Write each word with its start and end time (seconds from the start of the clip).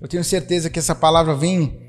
Eu 0.00 0.06
tenho 0.06 0.22
certeza 0.22 0.68
que 0.68 0.78
essa 0.78 0.94
palavra 0.94 1.34
vem 1.34 1.80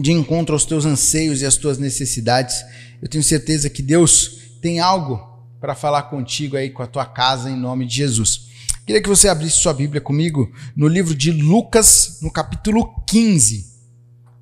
de 0.00 0.12
encontro 0.12 0.54
aos 0.54 0.64
teus 0.64 0.86
anseios 0.86 1.42
e 1.42 1.46
às 1.46 1.56
tuas 1.56 1.78
necessidades. 1.78 2.56
Eu 3.02 3.08
tenho 3.08 3.22
certeza 3.22 3.68
que 3.68 3.82
Deus 3.82 4.38
tem 4.62 4.80
algo 4.80 5.20
para 5.60 5.74
falar 5.74 6.04
contigo 6.04 6.56
aí 6.56 6.70
com 6.70 6.82
a 6.82 6.86
tua 6.86 7.04
casa 7.04 7.50
em 7.50 7.56
nome 7.56 7.86
de 7.86 7.96
Jesus. 7.96 8.48
Queria 8.86 9.02
que 9.02 9.08
você 9.08 9.28
abrisse 9.28 9.58
sua 9.58 9.74
Bíblia 9.74 10.00
comigo 10.00 10.50
no 10.74 10.88
livro 10.88 11.14
de 11.14 11.30
Lucas, 11.30 12.20
no 12.22 12.30
capítulo 12.30 13.04
15. 13.06 13.66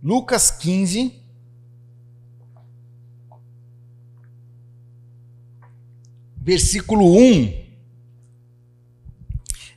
Lucas 0.00 0.52
15, 0.52 1.12
versículo 6.36 7.18
1. 7.18 7.66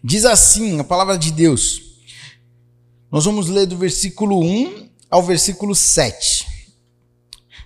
Diz 0.04 0.26
assim 0.26 0.80
a 0.80 0.84
palavra 0.84 1.18
de 1.18 1.32
Deus. 1.32 1.89
Nós 3.12 3.26
vamos 3.26 3.48
ler 3.48 3.66
do 3.66 3.76
versículo 3.76 4.40
1 4.40 4.88
ao 5.10 5.24
versículo 5.24 5.74
7. 5.74 6.48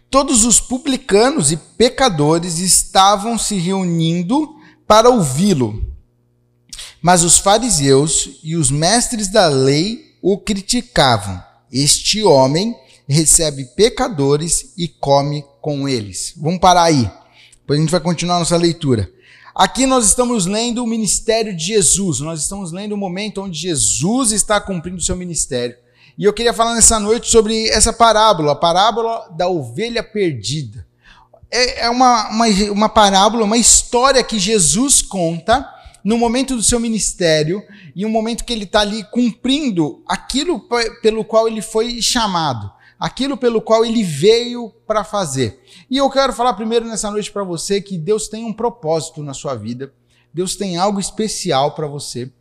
Todos 0.10 0.46
os 0.46 0.60
publicanos 0.60 1.52
e 1.52 1.58
pecadores 1.58 2.60
estavam 2.60 3.38
se 3.38 3.58
reunindo 3.58 4.56
para 4.88 5.10
ouvi-lo. 5.10 5.84
Mas 7.02 7.24
os 7.24 7.38
fariseus 7.38 8.40
e 8.44 8.56
os 8.56 8.72
mestres 8.72 9.28
da 9.28 9.48
lei 9.48 10.16
o 10.22 10.38
criticavam. 10.38 11.44
Este 11.72 12.24
homem 12.24 12.74
recebe 13.10 13.66
pecadores 13.76 14.74
e 14.78 14.88
come 14.88 15.44
com 15.62 15.90
eles. 15.90 16.34
Vamos 16.38 16.60
parar 16.60 16.84
aí. 16.84 17.12
Depois 17.60 17.80
a 17.80 17.82
gente 17.82 17.92
vai 17.92 18.00
continuar 18.00 18.40
nossa 18.40 18.56
leitura. 18.56 19.12
Aqui 19.56 19.86
nós 19.86 20.06
estamos 20.08 20.48
lendo 20.48 20.84
o 20.84 20.88
ministério 20.88 21.56
de 21.56 21.64
Jesus. 21.64 22.20
Nós 22.20 22.42
estamos 22.42 22.72
lendo 22.72 22.94
o 22.94 22.98
momento 22.98 23.42
onde 23.42 23.60
Jesus 23.60 24.32
está 24.32 24.60
cumprindo 24.60 24.98
o 24.98 25.02
seu 25.02 25.16
ministério. 25.16 25.76
E 26.18 26.24
eu 26.24 26.34
queria 26.34 26.54
falar 26.54 26.74
nessa 26.74 27.00
noite 27.00 27.30
sobre 27.30 27.68
essa 27.70 27.94
parábola, 27.94 28.54
a 28.54 28.56
parábola 28.56 29.30
da 29.38 29.48
ovelha 29.48 30.02
perdida. 30.02 30.88
É, 31.52 31.86
é 31.86 31.90
uma, 31.90 32.30
uma, 32.30 32.48
uma 32.72 32.90
parábola, 32.90 33.44
uma 33.44 33.58
história 33.58 34.24
que 34.24 34.40
Jesus 34.40 35.04
conta 35.04 35.70
no 36.04 36.18
momento 36.18 36.56
do 36.56 36.64
seu 36.64 36.80
ministério 36.80 37.64
e 37.96 38.06
um 38.08 38.10
momento 38.10 38.44
que 38.44 38.54
ele 38.54 38.64
está 38.64 38.82
ali 38.82 39.04
cumprindo 39.12 40.04
aquilo 40.08 40.68
pelo 41.02 41.24
qual 41.24 41.48
ele 41.48 41.62
foi 41.62 42.02
chamado, 42.02 42.72
aquilo 43.04 43.36
pelo 43.36 43.62
qual 43.62 43.84
ele 43.84 44.02
veio 44.02 44.70
para 44.88 45.04
fazer. 45.04 45.62
E 45.92 45.98
eu 45.98 46.10
quero 46.10 46.32
falar 46.32 46.54
primeiro 46.54 46.86
nessa 46.86 47.12
noite 47.12 47.30
para 47.30 47.44
você 47.44 47.82
que 47.82 47.98
Deus 47.98 48.30
tem 48.30 48.46
um 48.46 48.54
propósito 48.54 49.22
na 49.22 49.34
sua 49.34 49.56
vida, 49.56 49.92
Deus 50.34 50.56
tem 50.56 50.78
algo 50.78 51.02
especial 51.02 51.76
para 51.76 51.86
você. 51.86 52.32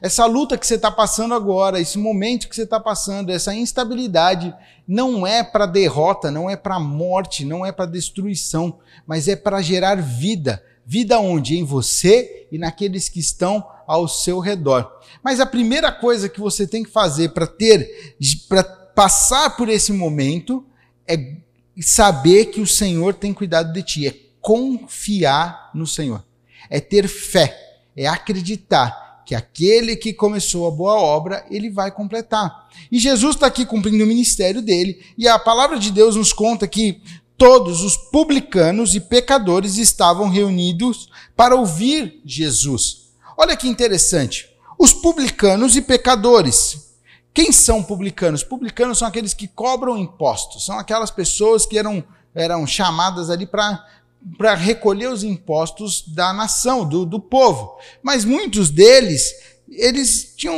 Essa 0.00 0.24
luta 0.24 0.56
que 0.56 0.64
você 0.64 0.76
está 0.76 0.92
passando 0.92 1.34
agora, 1.34 1.80
esse 1.80 1.98
momento 1.98 2.48
que 2.48 2.54
você 2.54 2.62
está 2.62 2.78
passando, 2.78 3.32
essa 3.32 3.52
instabilidade, 3.52 4.54
não 4.86 5.26
é 5.26 5.42
para 5.42 5.66
derrota, 5.66 6.30
não 6.30 6.48
é 6.48 6.54
para 6.54 6.78
morte, 6.78 7.44
não 7.44 7.66
é 7.66 7.72
para 7.72 7.86
destruição, 7.86 8.78
mas 9.04 9.26
é 9.26 9.34
para 9.34 9.60
gerar 9.60 9.96
vida. 9.96 10.62
Vida 10.86 11.18
onde? 11.18 11.58
Em 11.58 11.64
você 11.64 12.46
e 12.52 12.58
naqueles 12.58 13.08
que 13.08 13.18
estão 13.18 13.66
ao 13.88 14.06
seu 14.06 14.38
redor. 14.38 14.88
Mas 15.20 15.40
a 15.40 15.46
primeira 15.46 15.90
coisa 15.90 16.28
que 16.28 16.38
você 16.38 16.64
tem 16.64 16.84
que 16.84 16.90
fazer 16.90 17.30
para 17.30 17.46
ter, 17.48 18.14
para 18.48 18.81
passar 18.94 19.56
por 19.56 19.68
esse 19.68 19.92
momento, 19.92 20.64
é 21.06 21.36
saber 21.80 22.46
que 22.46 22.60
o 22.60 22.66
Senhor 22.66 23.14
tem 23.14 23.32
cuidado 23.32 23.72
de 23.72 23.82
ti, 23.82 24.06
é 24.06 24.14
confiar 24.40 25.70
no 25.74 25.86
Senhor, 25.86 26.24
é 26.68 26.80
ter 26.80 27.08
fé, 27.08 27.56
é 27.96 28.06
acreditar 28.06 29.22
que 29.24 29.34
aquele 29.34 29.96
que 29.96 30.12
começou 30.12 30.66
a 30.66 30.70
boa 30.70 30.94
obra, 30.94 31.46
ele 31.50 31.70
vai 31.70 31.90
completar. 31.90 32.68
E 32.90 32.98
Jesus 32.98 33.36
está 33.36 33.46
aqui 33.46 33.64
cumprindo 33.64 34.02
o 34.02 34.06
ministério 34.06 34.60
dele, 34.60 35.00
e 35.16 35.28
a 35.28 35.38
palavra 35.38 35.78
de 35.78 35.90
Deus 35.90 36.16
nos 36.16 36.32
conta 36.32 36.66
que 36.66 37.00
todos 37.38 37.82
os 37.82 37.96
publicanos 37.96 38.94
e 38.94 39.00
pecadores 39.00 39.76
estavam 39.76 40.28
reunidos 40.28 41.08
para 41.34 41.56
ouvir 41.56 42.20
Jesus. 42.24 43.12
Olha 43.36 43.56
que 43.56 43.68
interessante. 43.68 44.48
Os 44.78 44.92
publicanos 44.92 45.76
e 45.76 45.82
pecadores. 45.82 46.91
Quem 47.34 47.50
são 47.50 47.82
publicanos? 47.82 48.44
Publicanos 48.44 48.98
são 48.98 49.08
aqueles 49.08 49.32
que 49.32 49.48
cobram 49.48 49.96
impostos, 49.96 50.66
são 50.66 50.78
aquelas 50.78 51.10
pessoas 51.10 51.64
que 51.64 51.78
eram, 51.78 52.04
eram 52.34 52.66
chamadas 52.66 53.30
ali 53.30 53.46
para 53.46 54.54
recolher 54.54 55.08
os 55.08 55.24
impostos 55.24 56.06
da 56.08 56.32
nação, 56.32 56.86
do, 56.86 57.06
do 57.06 57.18
povo. 57.18 57.78
Mas 58.02 58.24
muitos 58.24 58.68
deles, 58.68 59.32
eles 59.70 60.34
tinham 60.36 60.54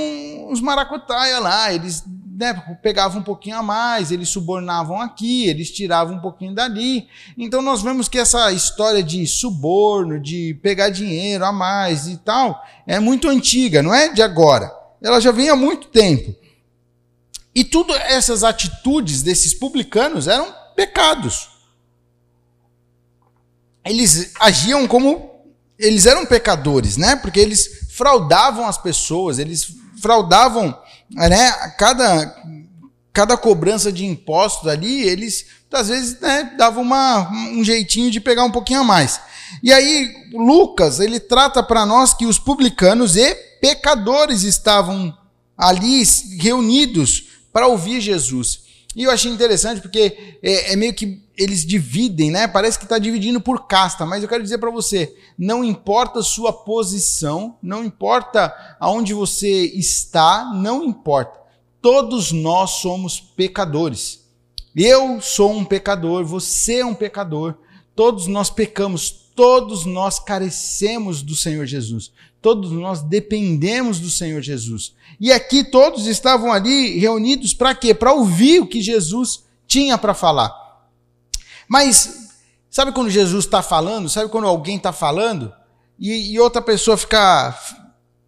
uns 0.51 0.61
maracutaia 0.61 1.39
lá, 1.39 1.73
eles 1.73 2.03
né, 2.37 2.53
pegavam 2.83 3.21
um 3.21 3.25
pouquinho 3.25 3.59
a 3.59 3.63
mais, 3.63 4.11
eles 4.11 4.29
subornavam 4.29 5.01
aqui, 5.01 5.47
eles 5.47 5.71
tiravam 5.71 6.17
um 6.17 6.21
pouquinho 6.21 6.53
dali. 6.53 7.07
Então 7.39 7.63
nós 7.63 7.83
vemos 7.83 8.09
que 8.09 8.19
essa 8.19 8.51
história 8.51 9.01
de 9.01 9.25
suborno, 9.29 10.21
de 10.21 10.59
pegar 10.61 10.89
dinheiro 10.89 11.45
a 11.45 11.53
mais 11.53 12.09
e 12.09 12.17
tal, 12.17 12.61
é 12.85 12.99
muito 12.99 13.29
antiga, 13.29 13.81
não 13.81 13.95
é 13.95 14.09
de 14.13 14.23
agora. 14.23 14.73
Ela 15.01 15.21
já 15.21 15.31
vem 15.31 15.49
há 15.49 15.55
muito 15.55 15.87
tempo. 15.87 16.35
E 17.55 17.65
tudo 17.65 17.95
essas 17.95 18.43
atitudes 18.43 19.23
desses 19.23 19.55
publicanos 19.55 20.27
eram 20.29 20.53
pecados 20.75 21.55
eles 23.85 24.33
agiam 24.41 24.87
como 24.87 25.31
eles 25.79 26.07
eram 26.07 26.25
pecadores, 26.25 26.97
né? 26.97 27.17
Porque 27.17 27.39
eles 27.39 27.89
fraudavam 27.91 28.67
as 28.67 28.79
pessoas, 28.79 29.39
eles 29.39 29.69
fraudavam, 30.01 30.77
né? 31.11 31.53
Cada 31.79 32.43
cada 33.13 33.37
cobrança 33.37 33.93
de 33.93 34.05
impostos 34.05 34.69
ali, 34.69 35.03
eles 35.03 35.47
às 35.73 35.89
vezes 35.89 36.21
né, 36.21 36.53
davam 36.57 36.83
uma, 36.83 37.31
um 37.31 37.63
jeitinho 37.65 38.11
de 38.11 38.21
pegar 38.21 38.45
um 38.45 38.51
pouquinho 38.51 38.81
a 38.81 38.85
mais. 38.85 39.21
E 39.63 39.73
aí 39.73 40.13
Lucas 40.33 40.99
ele 40.99 41.21
trata 41.21 41.63
para 41.63 41.87
nós 41.87 42.15
que 42.15 42.27
os 42.27 42.39
publicanos 42.39 43.17
e 43.17 43.35
pecadores 43.61 44.43
estavam 44.43 45.17
ali 45.57 46.03
reunidos 46.41 47.34
para 47.55 47.69
ouvir 47.69 48.01
Jesus. 48.01 48.65
E 48.97 49.05
eu 49.05 49.13
achei 49.13 49.31
interessante 49.31 49.81
porque 49.81 50.37
é, 50.43 50.73
é 50.73 50.77
meio 50.77 50.93
que 50.93 51.23
eles 51.37 51.65
dividem, 51.65 52.33
né? 52.33 52.49
Parece 52.49 52.79
que 52.79 52.85
está 52.85 52.99
dividindo 52.99 53.41
por 53.41 53.67
casta, 53.69 54.05
mas 54.05 54.23
eu 54.23 54.29
quero 54.29 54.43
dizer 54.43 54.59
para 54.59 54.71
você: 54.71 55.17
não 55.39 55.65
importa 55.65 56.21
sua 56.21 56.53
posição, 56.53 57.57
não 57.63 57.85
importa 57.85 58.53
aonde 58.81 59.15
você 59.15 59.67
está, 59.67 60.53
não 60.53 60.85
importa. 60.85 61.39
Todos 61.81 62.33
nós 62.33 62.71
somos 62.71 63.21
pecadores. 63.21 64.25
Eu 64.75 65.21
sou 65.21 65.53
um 65.53 65.65
pecador, 65.65 66.25
você 66.25 66.81
é 66.81 66.85
um 66.85 66.95
pecador. 66.95 67.55
Todos 67.95 68.27
nós 68.27 68.51
pecamos, 68.51 69.11
todos 69.37 69.85
nós 69.85 70.19
carecemos 70.19 71.23
do 71.23 71.37
Senhor 71.37 71.67
Jesus. 71.67 72.11
Todos 72.45 72.71
nós 72.73 73.01
dependemos 73.01 73.99
do 73.99 74.11
Senhor 74.11 74.43
Jesus. 74.43 74.93
E 75.19 75.33
aqui 75.33 75.65
todos 75.65 76.07
estavam 76.07 76.53
ali 76.53 76.99
reunidos 76.99 77.55
para 77.55 77.75
quê? 77.75 77.95
Para 77.95 78.13
ouvir 78.13 78.61
o 78.61 78.67
que 78.67 78.83
Jesus 78.83 79.45
tinha 79.67 79.97
para 79.97 80.13
falar. 80.13 80.55
Mas 81.67 82.35
sabe 82.69 82.93
quando 82.93 83.09
Jesus 83.09 83.47
está 83.47 83.63
falando? 83.63 84.11
Sabe 84.11 84.29
quando 84.29 84.47
alguém 84.47 84.77
está 84.77 84.93
falando 84.93 85.55
e, 85.99 86.35
e, 86.35 86.39
outra 86.39 86.61
pessoa 86.61 86.99
fica 86.99 87.59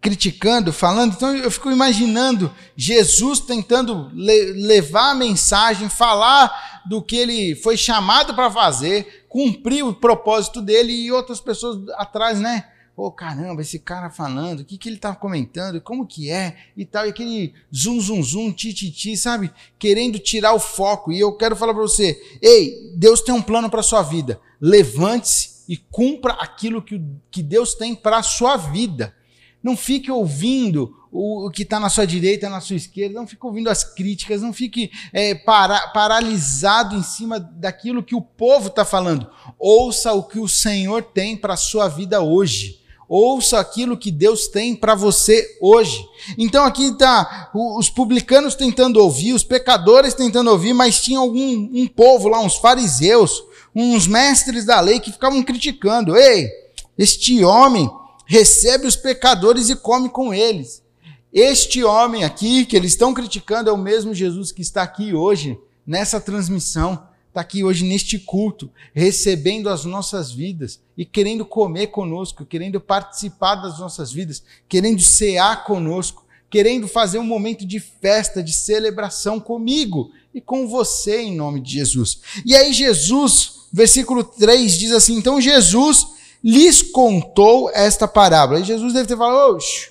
criticando, 0.01 0.73
falando? 0.73 1.13
Então 1.13 1.35
eu 1.35 1.51
fico 1.51 1.69
imaginando 1.69 2.51
Jesus 2.75 3.39
tentando 3.39 4.09
le 4.15 4.53
levar 4.53 5.11
a 5.11 5.15
mensagem, 5.15 5.89
falar 5.89 6.81
do 6.89 7.03
que 7.03 7.17
ele 7.17 7.55
foi 7.55 7.77
chamado 7.77 8.33
para 8.33 8.49
fazer, 8.49 9.27
cumprir 9.29 9.85
o 9.85 9.93
propósito 9.93 10.59
dele 10.59 10.91
e 10.91 11.11
outras 11.11 11.39
pessoas 11.39 11.87
atrás, 11.89 12.39
né? 12.39 12.67
Pô, 12.97 13.11
caramba, 13.11 13.61
esse 13.61 13.77
cara 13.77 14.09
falando, 14.09 14.61
o 14.61 14.65
que, 14.65 14.75
que 14.75 14.89
ele 14.89 14.97
tá 14.97 15.13
comentando, 15.13 15.79
como 15.79 16.07
que 16.07 16.31
é 16.31 16.57
e 16.75 16.83
tal, 16.83 17.05
e 17.05 17.09
aquele 17.09 17.53
zum, 17.71 18.01
zum, 18.01 18.23
zum, 18.23 18.51
ti, 18.51 18.73
ti, 18.73 18.89
ti, 18.89 19.15
sabe? 19.15 19.51
Querendo 19.77 20.17
tirar 20.17 20.55
o 20.55 20.59
foco. 20.59 21.11
E 21.11 21.19
eu 21.19 21.31
quero 21.37 21.55
falar 21.55 21.75
para 21.75 21.83
você: 21.83 22.19
ei, 22.41 22.91
Deus 22.95 23.21
tem 23.21 23.35
um 23.35 23.41
plano 23.41 23.69
para 23.69 23.83
sua 23.83 24.01
vida. 24.01 24.41
Levante-se 24.59 25.63
e 25.69 25.77
cumpra 25.77 26.33
aquilo 26.33 26.81
que, 26.81 26.99
que 27.29 27.43
Deus 27.43 27.75
tem 27.75 27.93
para 27.93 28.23
sua 28.23 28.57
vida. 28.57 29.13
Não 29.61 29.77
fique 29.77 30.11
ouvindo 30.11 30.91
o, 31.11 31.45
o 31.45 31.51
que 31.51 31.61
está 31.61 31.79
na 31.79 31.89
sua 31.89 32.07
direita, 32.07 32.49
na 32.49 32.61
sua 32.61 32.77
esquerda, 32.77 33.19
não 33.19 33.27
fique 33.27 33.45
ouvindo 33.45 33.69
as 33.69 33.83
críticas, 33.83 34.41
não 34.41 34.51
fique 34.51 34.89
é, 35.13 35.35
para, 35.35 35.89
paralisado 35.89 36.95
em 36.95 37.03
cima 37.03 37.39
daquilo 37.39 38.01
que 38.01 38.15
o 38.15 38.21
povo 38.21 38.69
está 38.69 38.83
falando. 38.83 39.29
Ouça 39.59 40.13
o 40.13 40.23
que 40.23 40.39
o 40.39 40.47
Senhor 40.47 41.03
tem 41.03 41.37
para 41.37 41.53
a 41.53 41.57
sua 41.57 41.87
vida 41.87 42.21
hoje. 42.21 42.86
Ouça 43.09 43.57
aquilo 43.59 43.97
que 43.97 44.11
Deus 44.11 44.47
tem 44.47 44.75
para 44.75 44.93
você 44.93 45.57
hoje. 45.61 46.05
Então 46.37 46.65
aqui 46.65 46.87
está 46.87 47.49
os 47.53 47.89
publicanos 47.89 48.53
tentando 48.53 49.01
ouvir, 49.01 49.33
os 49.33 49.43
pecadores 49.43 50.13
tentando 50.13 50.51
ouvir, 50.51 50.73
mas 50.73 51.01
tinha 51.01 51.19
algum 51.19 51.69
um 51.73 51.87
povo 51.87 52.27
lá, 52.27 52.41
uns 52.41 52.57
fariseus, 52.57 53.43
uns 53.73 54.07
mestres 54.07 54.65
da 54.65 54.81
lei 54.81 54.99
que 54.99 55.11
ficavam 55.11 55.41
criticando. 55.41 56.17
Ei, 56.17 56.49
este 56.97 57.45
homem 57.45 57.89
recebe 58.25 58.85
os 58.85 58.97
pecadores 58.97 59.69
e 59.69 59.75
come 59.75 60.09
com 60.09 60.33
eles. 60.33 60.83
Este 61.31 61.83
homem 61.83 62.23
aqui, 62.23 62.65
que 62.65 62.75
eles 62.75 62.91
estão 62.91 63.13
criticando, 63.13 63.69
é 63.69 63.73
o 63.73 63.77
mesmo 63.77 64.13
Jesus 64.13 64.51
que 64.51 64.61
está 64.61 64.83
aqui 64.83 65.13
hoje, 65.13 65.57
nessa 65.85 66.19
transmissão, 66.19 67.06
está 67.37 67.41
aqui 67.41 67.63
hoje 67.63 67.85
neste 67.85 68.17
culto, 68.17 68.71
recebendo 68.95 69.69
as 69.69 69.85
nossas 69.85 70.31
vidas 70.31 70.79
e 70.97 71.05
querendo 71.05 71.45
comer 71.45 71.87
conosco, 71.87 72.43
querendo 72.43 72.81
participar 72.81 73.55
das 73.55 73.79
nossas 73.79 74.11
vidas, 74.11 74.43
querendo 74.67 75.01
cear 75.01 75.63
conosco, 75.63 76.25
querendo 76.49 76.87
fazer 76.87 77.19
um 77.19 77.23
momento 77.23 77.63
de 77.63 77.79
festa, 77.79 78.41
de 78.41 78.51
celebração 78.51 79.39
comigo 79.39 80.11
e 80.33 80.41
com 80.41 80.67
você, 80.67 81.21
em 81.21 81.35
nome 81.35 81.61
de 81.61 81.73
Jesus. 81.73 82.21
E 82.43 82.55
aí, 82.55 82.73
Jesus, 82.73 83.67
versículo 83.71 84.23
3 84.23 84.73
diz 84.73 84.91
assim: 84.91 85.15
Então 85.15 85.39
Jesus 85.39 86.07
lhes 86.43 86.81
contou 86.81 87.69
esta 87.69 88.07
parábola. 88.07 88.59
E 88.59 88.63
Jesus 88.63 88.93
deve 88.93 89.07
ter 89.07 89.17
falado: 89.17 89.55
Oxe, 89.55 89.89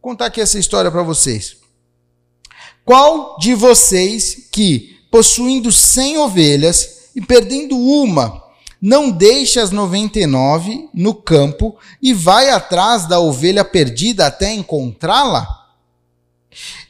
contar 0.00 0.26
aqui 0.26 0.40
essa 0.40 0.58
história 0.60 0.92
para 0.92 1.02
vocês. 1.02 1.56
Qual 2.84 3.36
de 3.38 3.54
vocês 3.54 4.48
que, 4.52 4.93
possuindo 5.14 5.70
cem 5.70 6.18
ovelhas 6.18 7.10
e 7.14 7.20
perdendo 7.20 7.78
uma, 7.78 8.42
não 8.82 9.12
deixa 9.12 9.62
as 9.62 9.70
99 9.70 10.88
no 10.92 11.14
campo 11.14 11.76
e 12.02 12.12
vai 12.12 12.50
atrás 12.50 13.06
da 13.06 13.20
ovelha 13.20 13.64
perdida 13.64 14.26
até 14.26 14.52
encontrá-la? 14.52 15.46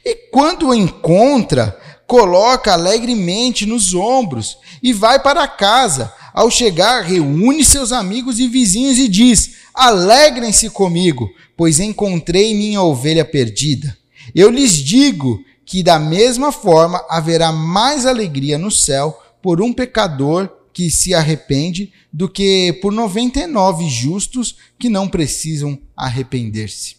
E 0.03 0.15
quando 0.31 0.73
encontra, 0.73 1.79
coloca 2.07 2.73
alegremente 2.73 3.63
nos 3.63 3.93
ombros 3.93 4.57
e 4.81 4.91
vai 4.91 5.19
para 5.19 5.47
casa. 5.47 6.11
Ao 6.33 6.49
chegar, 6.49 7.03
reúne 7.03 7.63
seus 7.63 7.91
amigos 7.91 8.39
e 8.39 8.47
vizinhos 8.47 8.97
e 8.97 9.07
diz: 9.07 9.57
Alegrem-se 9.71 10.71
comigo, 10.71 11.29
pois 11.55 11.79
encontrei 11.79 12.55
minha 12.55 12.81
ovelha 12.81 13.23
perdida. 13.23 13.95
Eu 14.33 14.49
lhes 14.49 14.71
digo 14.71 15.45
que 15.65 15.81
da 15.81 15.97
mesma 15.97 16.51
forma 16.51 17.03
haverá 17.09 17.51
mais 17.51 18.05
alegria 18.05 18.57
no 18.57 18.69
céu 18.69 19.19
por 19.41 19.61
um 19.61 19.73
pecador 19.73 20.49
que 20.71 20.91
se 20.91 21.13
arrepende 21.13 21.91
do 22.11 22.29
que 22.29 22.73
por 22.81 22.91
99 22.91 23.89
justos 23.89 24.57
que 24.77 24.89
não 24.89 25.07
precisam 25.07 25.79
arrepender-se. 25.95 26.97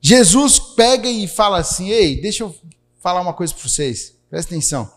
Jesus 0.00 0.58
pega 0.58 1.08
e 1.08 1.26
fala 1.26 1.58
assim: 1.58 1.88
Ei, 1.88 2.20
deixa 2.20 2.44
eu 2.44 2.54
falar 3.00 3.20
uma 3.20 3.32
coisa 3.32 3.52
para 3.52 3.62
vocês, 3.62 4.14
presta 4.30 4.54
atenção. 4.54 4.90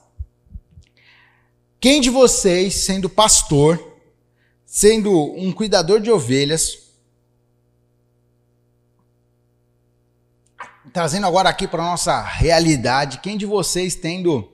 Quem 1.80 2.00
de 2.00 2.10
vocês, 2.10 2.76
sendo 2.76 3.10
pastor, 3.10 3.98
sendo 4.66 5.12
um 5.36 5.52
cuidador 5.52 6.00
de 6.00 6.12
ovelhas, 6.12 6.91
trazendo 10.94 11.26
agora 11.26 11.50
aqui 11.50 11.68
para 11.68 11.84
nossa 11.84 12.22
realidade, 12.22 13.20
quem 13.20 13.38
de 13.38 13.46
vocês 13.46 13.96
tendo 13.96 14.52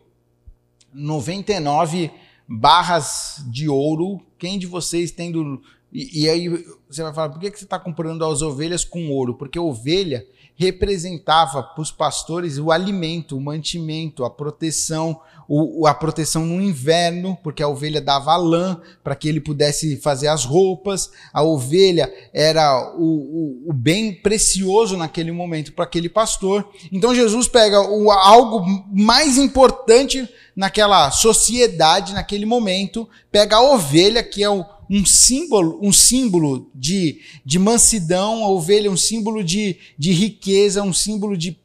99 0.94 2.12
barras 2.48 3.44
de 3.48 3.68
ouro, 3.68 4.22
quem 4.38 4.58
de 4.58 4.66
vocês 4.66 5.12
tendo. 5.12 5.62
E, 5.92 6.24
e 6.24 6.30
aí 6.30 6.50
você 6.90 7.04
vai 7.04 7.14
falar, 7.14 7.30
por 7.30 7.40
que, 7.40 7.52
que 7.52 7.60
você 7.60 7.66
está 7.66 7.80
comprando 7.80 8.26
as 8.26 8.42
ovelhas 8.42 8.84
com 8.84 9.10
ouro? 9.10 9.36
Porque 9.36 9.60
ovelha 9.60 10.26
representava 10.58 11.62
para 11.62 11.82
os 11.82 11.92
pastores 11.92 12.58
o 12.58 12.72
alimento, 12.72 13.38
o 13.38 13.42
mantimento, 13.42 14.26
a 14.26 14.30
proteção, 14.30 15.22
o, 15.48 15.86
a 15.86 15.94
proteção 15.94 16.46
no 16.46 16.60
inverno, 16.60 17.38
porque 17.44 17.62
a 17.62 17.68
ovelha 17.68 18.02
dava 18.02 18.36
lã 18.36 18.82
para 19.04 19.16
que 19.16 19.30
ele 19.30 19.40
pudesse 19.40 19.98
fazer 19.98 20.28
as 20.28 20.46
roupas. 20.46 21.12
A 21.32 21.44
ovelha 21.44 22.12
era 22.34 22.96
o, 22.98 23.04
o, 23.04 23.70
o 23.70 23.74
bem 23.74 24.12
precioso 24.12 24.98
naquele 24.98 25.32
momento 25.32 25.74
para 25.74 25.86
aquele 25.86 26.10
pastor. 26.10 26.68
Então 26.92 27.14
Jesus 27.14 27.48
pega 27.48 27.80
o, 27.80 28.12
algo 28.12 28.66
mais 28.92 29.38
importante 29.38 30.28
naquela 30.56 31.12
sociedade, 31.12 32.16
naquele 32.16 32.48
momento, 32.48 33.08
pega 33.32 33.58
a 33.58 33.62
ovelha, 33.62 34.24
que 34.24 34.44
é 34.44 34.50
o 34.50 34.66
um 34.90 35.06
símbolo, 35.06 35.80
um 35.82 35.92
símbolo 35.92 36.70
de, 36.74 37.22
de 37.46 37.60
mansidão, 37.60 38.44
a 38.44 38.50
ovelha 38.50 38.90
um 38.90 38.98
símbolo 38.98 39.44
de, 39.44 39.78
de 39.98 40.12
riqueza, 40.12 40.84
um 40.84 40.94
símbolo 40.94 41.38
de 41.38 41.60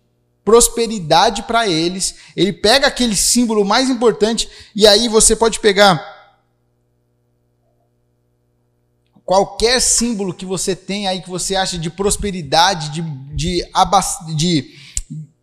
prosperidade 0.44 1.42
para 1.44 1.69
eles. 1.69 2.16
Ele 2.36 2.52
pega 2.52 2.86
aquele 2.86 3.14
símbolo 3.14 3.64
mais 3.64 3.88
importante 3.88 4.48
e 4.74 4.86
aí 4.86 5.08
você 5.08 5.36
pode 5.36 5.60
pegar 5.60 6.12
qualquer 9.24 9.80
símbolo 9.80 10.34
que 10.34 10.44
você 10.44 10.74
tem 10.74 11.06
aí 11.06 11.22
que 11.22 11.30
você 11.30 11.56
acha 11.56 11.78
de 11.78 11.88
prosperidade, 11.88 12.90
de, 12.90 13.02
de, 13.34 13.64
de, 14.36 14.70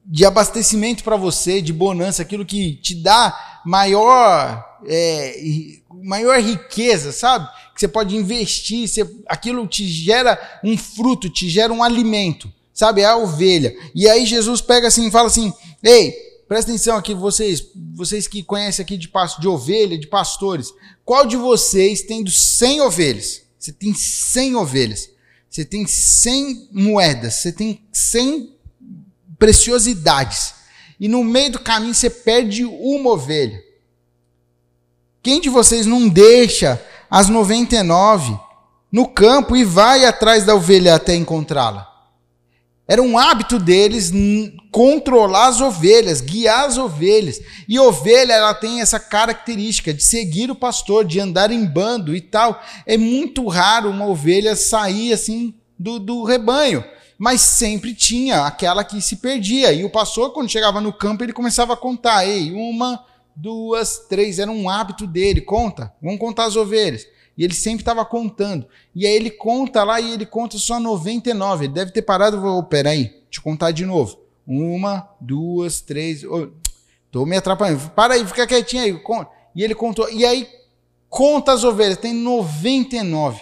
de 0.06 0.26
abastecimento 0.26 1.04
para 1.04 1.16
você, 1.16 1.62
de 1.62 1.74
bonança, 1.74 2.22
aquilo 2.22 2.46
que 2.46 2.76
te 2.76 2.94
dá 2.94 3.62
maior, 3.66 4.64
é, 4.86 5.36
maior 6.04 6.40
riqueza, 6.40 7.12
sabe? 7.12 7.50
Que 7.80 7.86
você 7.86 7.88
pode 7.88 8.14
investir, 8.14 8.90
você, 8.90 9.10
aquilo 9.26 9.66
te 9.66 9.88
gera 9.88 10.60
um 10.62 10.78
fruto, 10.78 11.30
te 11.30 11.48
gera 11.48 11.72
um 11.72 11.82
alimento, 11.82 12.52
sabe? 12.74 13.02
É 13.02 13.06
a 13.06 13.16
ovelha. 13.16 13.74
E 13.96 14.10
aí 14.10 14.26
Jesus 14.26 14.60
pega 14.60 14.90
assim 14.90 15.08
e 15.08 15.12
fala 15.12 15.28
assim: 15.28 15.54
Ei, 15.82 16.12
presta 16.46 16.72
atenção 16.72 16.98
aqui, 16.98 17.14
vocês, 17.14 17.64
vocês 17.96 18.28
que 18.28 18.44
conhecem 18.44 18.84
aqui 18.84 18.98
de 18.98 19.08
pasto 19.08 19.40
de 19.40 19.48
ovelha, 19.48 19.98
de 19.98 20.08
pastores, 20.08 20.74
qual 21.06 21.26
de 21.26 21.38
vocês 21.38 22.02
tendo 22.02 22.30
100 22.30 22.82
ovelhas? 22.82 23.44
Você 23.58 23.72
tem 23.72 23.94
100 23.94 24.56
ovelhas, 24.58 25.10
você 25.50 25.64
tem 25.64 25.88
100 25.88 26.68
moedas, 26.74 27.36
você 27.36 27.54
tem 27.54 27.82
100 27.94 28.56
preciosidades, 29.38 30.54
e 31.00 31.08
no 31.08 31.24
meio 31.24 31.54
do 31.54 31.60
caminho 31.60 31.94
você 31.94 32.10
perde 32.10 32.66
uma 32.66 33.12
ovelha. 33.12 33.64
Quem 35.24 35.40
de 35.40 35.48
vocês 35.50 35.86
não 35.86 36.10
deixa 36.10 36.82
as 37.10 37.30
99 37.30 38.38
no 38.92 39.08
campo 39.08 39.56
e 39.56 39.64
vai 39.64 40.06
atrás 40.06 40.46
da 40.46 40.56
ovelha 40.56 40.96
até 40.96 41.16
encontrá-la. 41.16 41.90
Era 42.90 43.04
um 43.04 43.20
hábito 43.20 43.60
deles 43.60 44.12
controlar 44.72 45.50
as 45.50 45.62
ovelhas, 45.62 46.22
guiar 46.22 46.66
as 46.66 46.76
ovelhas. 46.76 47.40
E 47.68 47.80
ovelha, 47.80 48.34
ela 48.34 48.54
tem 48.56 48.82
essa 48.82 49.00
característica 49.00 49.94
de 49.94 50.02
seguir 50.02 50.50
o 50.50 50.56
pastor, 50.56 51.06
de 51.06 51.20
andar 51.20 51.52
em 51.52 51.64
bando 51.68 52.16
e 52.16 52.22
tal. 52.22 52.60
É 52.88 52.98
muito 52.98 53.48
raro 53.48 53.92
uma 53.92 54.08
ovelha 54.08 54.56
sair 54.56 55.14
assim 55.14 55.54
do, 55.78 56.00
do 56.00 56.24
rebanho. 56.24 56.84
Mas 57.16 57.42
sempre 57.42 57.94
tinha 57.94 58.48
aquela 58.48 58.84
que 58.84 59.00
se 59.02 59.18
perdia. 59.18 59.72
E 59.72 59.84
o 59.84 59.90
pastor, 59.92 60.34
quando 60.34 60.50
chegava 60.50 60.82
no 60.82 60.92
campo, 60.92 61.24
ele 61.24 61.34
começava 61.34 61.74
a 61.74 61.78
contar: 61.78 62.26
ei, 62.26 62.52
uma, 62.52 63.06
duas, 63.42 64.06
três, 64.10 64.38
era 64.40 64.52
um 64.52 64.70
hábito 64.70 65.08
dele, 65.08 65.42
conta, 65.42 65.94
vamos 66.02 66.20
contar 66.20 66.46
as 66.46 66.56
ovelhas. 66.56 67.06
E 67.38 67.44
ele 67.44 67.54
sempre 67.54 67.82
estava 67.82 68.04
contando. 68.04 68.68
E 68.94 69.08
aí 69.08 69.14
ele 69.14 69.32
conta 69.32 69.82
lá 69.86 70.02
e 70.02 70.12
ele 70.12 70.26
conta 70.26 70.58
só 70.58 70.78
99. 70.78 71.66
Ele 71.66 71.74
deve 71.74 71.92
ter 71.92 72.02
parado, 72.02 72.42
vou, 72.42 72.62
peraí, 72.64 73.04
deixa 73.06 73.38
eu 73.38 73.42
contar 73.42 73.72
de 73.72 73.86
novo. 73.86 74.20
Uma, 74.46 75.08
duas, 75.22 75.80
três. 75.80 76.26
Oh, 76.26 76.50
tô 77.10 77.26
me 77.26 77.38
atrapalhando. 77.38 77.92
Para 77.92 78.16
aí, 78.16 78.28
fica 78.28 78.46
quietinho 78.46 78.84
aí. 78.84 79.02
E 79.56 79.64
ele 79.64 79.74
contou. 79.74 80.12
E 80.12 80.26
aí 80.26 80.50
conta 81.08 81.54
as 81.54 81.64
ovelhas, 81.64 81.98
tem 81.98 82.14
99. 82.14 83.40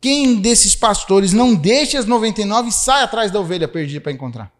Quem 0.00 0.40
desses 0.40 0.74
pastores 0.74 1.34
não 1.34 1.54
deixa 1.54 1.98
as 1.98 2.06
99 2.06 2.70
e 2.70 2.72
sai 2.72 3.02
atrás 3.02 3.30
da 3.30 3.40
ovelha 3.40 3.68
perdida 3.68 4.00
para 4.00 4.12
encontrar? 4.12 4.50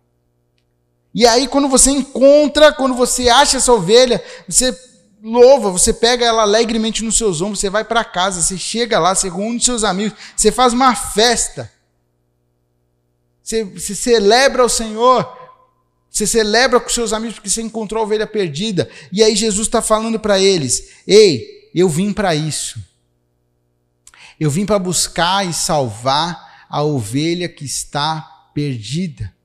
E 1.19 1.27
aí, 1.27 1.49
quando 1.49 1.67
você 1.67 1.91
encontra, 1.91 2.73
quando 2.73 2.95
você 2.95 3.29
acha 3.29 3.57
essa 3.57 3.73
ovelha, 3.73 4.23
você 4.49 4.73
louva, 5.21 5.69
você 5.69 5.93
pega 5.93 6.25
ela 6.25 6.43
alegremente 6.43 7.03
nos 7.03 7.17
seus 7.17 7.41
ombros, 7.41 7.59
você 7.59 7.69
vai 7.69 7.83
para 7.83 8.05
casa, 8.05 8.41
você 8.41 8.57
chega 8.57 9.01
lá, 9.01 9.17
você 9.17 9.29
reúne 9.29 9.61
seus 9.61 9.83
amigos, 9.83 10.17
você 10.37 10.53
faz 10.53 10.73
uma 10.73 10.95
festa. 10.95 11.73
Você, 13.43 13.65
você 13.65 13.97
celebra 13.97 14.65
o 14.65 14.69
Senhor, 14.69 15.29
você 16.09 16.25
celebra 16.25 16.79
com 16.79 16.89
seus 16.89 17.13
amigos 17.13 17.35
porque 17.35 17.51
você 17.51 17.63
encontrou 17.63 18.01
a 18.01 18.05
ovelha 18.07 18.25
perdida. 18.25 18.89
E 19.11 19.21
aí 19.21 19.35
Jesus 19.35 19.67
está 19.67 19.83
falando 19.83 20.21
para 20.21 20.39
eles: 20.39 21.03
Ei, 21.05 21.69
eu 21.75 21.89
vim 21.89 22.13
para 22.13 22.33
isso. 22.37 22.81
Eu 24.39 24.53
vim 24.53 24.65
para 24.65 24.79
buscar 24.79 25.45
e 25.45 25.53
salvar 25.53 26.67
a 26.71 26.81
ovelha 26.85 27.49
que 27.49 27.65
está 27.65 28.21
perdida. 28.55 29.37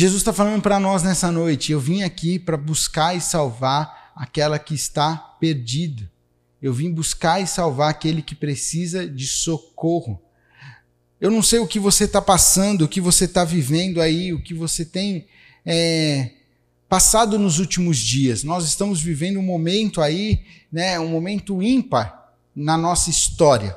Jesus 0.00 0.20
está 0.20 0.32
falando 0.32 0.62
para 0.62 0.78
nós 0.78 1.02
nessa 1.02 1.32
noite: 1.32 1.72
eu 1.72 1.80
vim 1.80 2.04
aqui 2.04 2.38
para 2.38 2.56
buscar 2.56 3.16
e 3.16 3.20
salvar 3.20 4.12
aquela 4.14 4.56
que 4.56 4.72
está 4.72 5.16
perdida. 5.40 6.08
Eu 6.62 6.72
vim 6.72 6.88
buscar 6.88 7.42
e 7.42 7.48
salvar 7.48 7.90
aquele 7.90 8.22
que 8.22 8.36
precisa 8.36 9.08
de 9.08 9.26
socorro. 9.26 10.22
Eu 11.20 11.32
não 11.32 11.42
sei 11.42 11.58
o 11.58 11.66
que 11.66 11.80
você 11.80 12.04
está 12.04 12.22
passando, 12.22 12.82
o 12.82 12.88
que 12.88 13.00
você 13.00 13.24
está 13.24 13.44
vivendo 13.44 14.00
aí, 14.00 14.32
o 14.32 14.40
que 14.40 14.54
você 14.54 14.84
tem 14.84 15.26
é, 15.66 16.30
passado 16.88 17.36
nos 17.36 17.58
últimos 17.58 17.98
dias. 17.98 18.44
Nós 18.44 18.64
estamos 18.66 19.02
vivendo 19.02 19.40
um 19.40 19.42
momento 19.42 20.00
aí, 20.00 20.44
né, 20.70 21.00
um 21.00 21.08
momento 21.08 21.60
ímpar 21.60 22.36
na 22.54 22.78
nossa 22.78 23.10
história. 23.10 23.74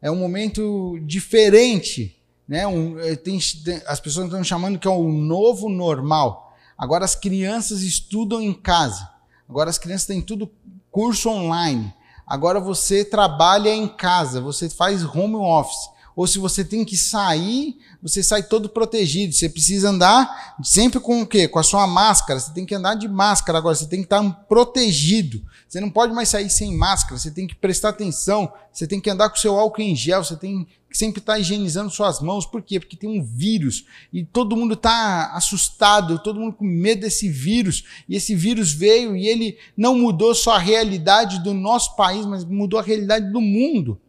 É 0.00 0.10
um 0.10 0.16
momento 0.16 0.98
diferente 1.02 2.17
né? 2.48 2.66
Um, 2.66 2.98
eh, 2.98 3.14
tem, 3.14 3.38
as 3.86 4.00
pessoas 4.00 4.26
estão 4.26 4.42
chamando 4.42 4.78
que 4.78 4.88
é 4.88 4.90
o 4.90 5.12
novo 5.12 5.68
normal. 5.68 6.56
Agora 6.76 7.04
as 7.04 7.14
crianças 7.14 7.82
estudam 7.82 8.40
em 8.40 8.54
casa. 8.54 9.08
Agora 9.48 9.68
as 9.68 9.78
crianças 9.78 10.06
têm 10.06 10.22
tudo 10.22 10.50
curso 10.90 11.28
online. 11.28 11.92
Agora 12.26 12.58
você 12.60 13.04
trabalha 13.04 13.68
em 13.68 13.88
casa, 13.88 14.40
você 14.40 14.68
faz 14.68 15.04
home 15.04 15.36
office. 15.36 15.90
Ou 16.18 16.26
se 16.26 16.40
você 16.40 16.64
tem 16.64 16.84
que 16.84 16.96
sair, 16.96 17.76
você 18.02 18.24
sai 18.24 18.42
todo 18.42 18.68
protegido. 18.68 19.32
Você 19.32 19.48
precisa 19.48 19.90
andar 19.90 20.56
sempre 20.64 20.98
com 20.98 21.22
o 21.22 21.26
quê? 21.26 21.46
Com 21.46 21.60
a 21.60 21.62
sua 21.62 21.86
máscara. 21.86 22.40
Você 22.40 22.52
tem 22.52 22.66
que 22.66 22.74
andar 22.74 22.96
de 22.96 23.06
máscara 23.06 23.56
agora, 23.56 23.76
você 23.76 23.86
tem 23.86 24.00
que 24.00 24.06
estar 24.06 24.28
protegido. 24.48 25.40
Você 25.68 25.80
não 25.80 25.88
pode 25.88 26.12
mais 26.12 26.28
sair 26.28 26.50
sem 26.50 26.76
máscara, 26.76 27.16
você 27.16 27.30
tem 27.30 27.46
que 27.46 27.54
prestar 27.54 27.90
atenção, 27.90 28.52
você 28.72 28.84
tem 28.84 29.00
que 29.00 29.08
andar 29.08 29.30
com 29.30 29.36
seu 29.36 29.56
álcool 29.56 29.80
em 29.80 29.94
gel, 29.94 30.24
você 30.24 30.34
tem 30.34 30.66
sempre 30.90 31.20
está 31.20 31.38
higienizando 31.38 31.88
suas 31.88 32.20
mãos. 32.20 32.44
Por 32.44 32.62
quê? 32.62 32.80
Porque 32.80 32.96
tem 32.96 33.08
um 33.08 33.22
vírus 33.22 33.84
e 34.12 34.24
todo 34.24 34.56
mundo 34.56 34.74
está 34.74 35.30
assustado, 35.34 36.18
todo 36.18 36.40
mundo 36.40 36.56
com 36.56 36.64
medo 36.64 37.02
desse 37.02 37.28
vírus. 37.28 37.84
E 38.08 38.16
esse 38.16 38.34
vírus 38.34 38.72
veio 38.72 39.14
e 39.14 39.28
ele 39.28 39.56
não 39.76 39.96
mudou 39.96 40.34
só 40.34 40.56
a 40.56 40.58
realidade 40.58 41.44
do 41.44 41.54
nosso 41.54 41.94
país, 41.94 42.26
mas 42.26 42.44
mudou 42.44 42.80
a 42.80 42.82
realidade 42.82 43.30
do 43.30 43.40
mundo. 43.40 44.00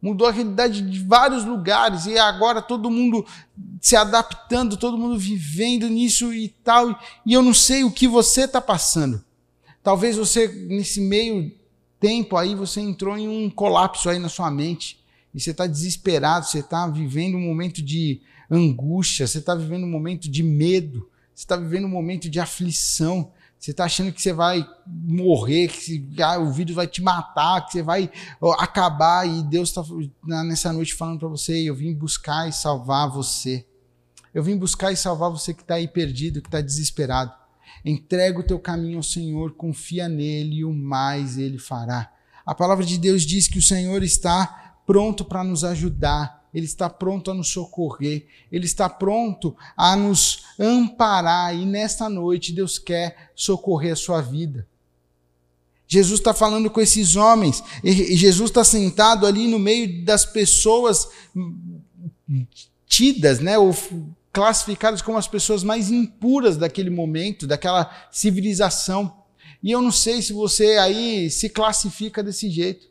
Mudou 0.00 0.28
a 0.28 0.30
realidade 0.30 0.80
de 0.80 1.00
vários 1.00 1.44
lugares 1.44 2.06
e 2.06 2.16
agora 2.16 2.62
todo 2.62 2.90
mundo 2.90 3.26
se 3.80 3.96
adaptando, 3.96 4.76
todo 4.76 4.96
mundo 4.96 5.18
vivendo 5.18 5.88
nisso 5.88 6.32
e 6.32 6.48
tal. 6.62 6.98
E 7.26 7.32
eu 7.32 7.42
não 7.42 7.52
sei 7.52 7.82
o 7.82 7.90
que 7.90 8.06
você 8.06 8.42
está 8.42 8.60
passando. 8.60 9.24
Talvez 9.82 10.16
você, 10.16 10.46
nesse 10.68 11.00
meio 11.00 11.52
tempo 11.98 12.36
aí, 12.36 12.54
você 12.54 12.80
entrou 12.80 13.18
em 13.18 13.28
um 13.28 13.50
colapso 13.50 14.08
aí 14.08 14.18
na 14.18 14.28
sua 14.28 14.50
mente 14.50 14.98
e 15.34 15.40
você 15.40 15.50
está 15.50 15.66
desesperado, 15.66 16.46
você 16.46 16.60
está 16.60 16.86
vivendo 16.86 17.36
um 17.36 17.40
momento 17.40 17.82
de 17.82 18.20
angústia, 18.50 19.26
você 19.26 19.38
está 19.38 19.54
vivendo 19.54 19.84
um 19.84 19.90
momento 19.90 20.28
de 20.28 20.42
medo, 20.42 21.08
você 21.34 21.42
está 21.42 21.56
vivendo 21.56 21.86
um 21.86 21.90
momento 21.90 22.28
de 22.30 22.38
aflição, 22.38 23.32
você 23.58 23.72
está 23.72 23.84
achando 23.84 24.12
que 24.12 24.22
você 24.22 24.32
vai 24.32 24.64
morrer, 24.86 25.68
que 25.68 26.06
ah, 26.22 26.38
o 26.38 26.52
vírus 26.52 26.76
vai 26.76 26.86
te 26.86 27.02
matar, 27.02 27.66
que 27.66 27.72
você 27.72 27.82
vai 27.82 28.10
acabar, 28.58 29.26
e 29.26 29.42
Deus 29.42 29.70
está 29.70 29.82
nessa 30.44 30.72
noite 30.72 30.94
falando 30.94 31.18
para 31.18 31.28
você: 31.28 31.68
eu 31.68 31.74
vim 31.74 31.92
buscar 31.92 32.48
e 32.48 32.52
salvar 32.52 33.10
você. 33.10 33.66
Eu 34.32 34.42
vim 34.42 34.56
buscar 34.56 34.92
e 34.92 34.96
salvar 34.96 35.30
você 35.30 35.52
que 35.52 35.62
está 35.62 35.74
aí 35.74 35.88
perdido, 35.88 36.40
que 36.40 36.48
está 36.48 36.60
desesperado. 36.60 37.32
Entrega 37.84 38.38
o 38.38 38.42
teu 38.42 38.58
caminho 38.58 38.98
ao 38.98 39.02
Senhor, 39.02 39.54
confia 39.54 40.08
nele 40.08 40.56
e 40.56 40.64
o 40.64 40.72
mais 40.72 41.38
ele 41.38 41.58
fará. 41.58 42.12
A 42.46 42.54
palavra 42.54 42.84
de 42.84 42.96
Deus 42.96 43.22
diz 43.22 43.48
que 43.48 43.58
o 43.58 43.62
Senhor 43.62 44.02
está 44.02 44.76
pronto 44.86 45.24
para 45.24 45.42
nos 45.42 45.64
ajudar, 45.64 46.37
ele 46.52 46.66
está 46.66 46.88
pronto 46.88 47.30
a 47.30 47.34
nos 47.34 47.48
socorrer, 47.48 48.26
ele 48.50 48.66
está 48.66 48.88
pronto 48.88 49.56
a 49.76 49.94
nos 49.94 50.44
amparar, 50.58 51.54
e 51.54 51.64
nesta 51.64 52.08
noite 52.08 52.52
Deus 52.52 52.78
quer 52.78 53.30
socorrer 53.34 53.92
a 53.92 53.96
sua 53.96 54.20
vida. 54.20 54.66
Jesus 55.86 56.20
está 56.20 56.34
falando 56.34 56.70
com 56.70 56.80
esses 56.80 57.16
homens, 57.16 57.62
e 57.82 58.14
Jesus 58.14 58.50
está 58.50 58.62
sentado 58.62 59.26
ali 59.26 59.46
no 59.46 59.58
meio 59.58 60.04
das 60.04 60.26
pessoas 60.26 61.08
tidas, 62.86 63.40
né, 63.40 63.56
ou 63.58 63.74
classificadas 64.32 65.02
como 65.02 65.18
as 65.18 65.26
pessoas 65.26 65.64
mais 65.64 65.90
impuras 65.90 66.56
daquele 66.56 66.90
momento, 66.90 67.46
daquela 67.46 67.90
civilização. 68.12 69.16
E 69.62 69.70
eu 69.70 69.82
não 69.82 69.90
sei 69.90 70.22
se 70.22 70.32
você 70.32 70.76
aí 70.76 71.30
se 71.30 71.48
classifica 71.48 72.22
desse 72.22 72.48
jeito. 72.48 72.86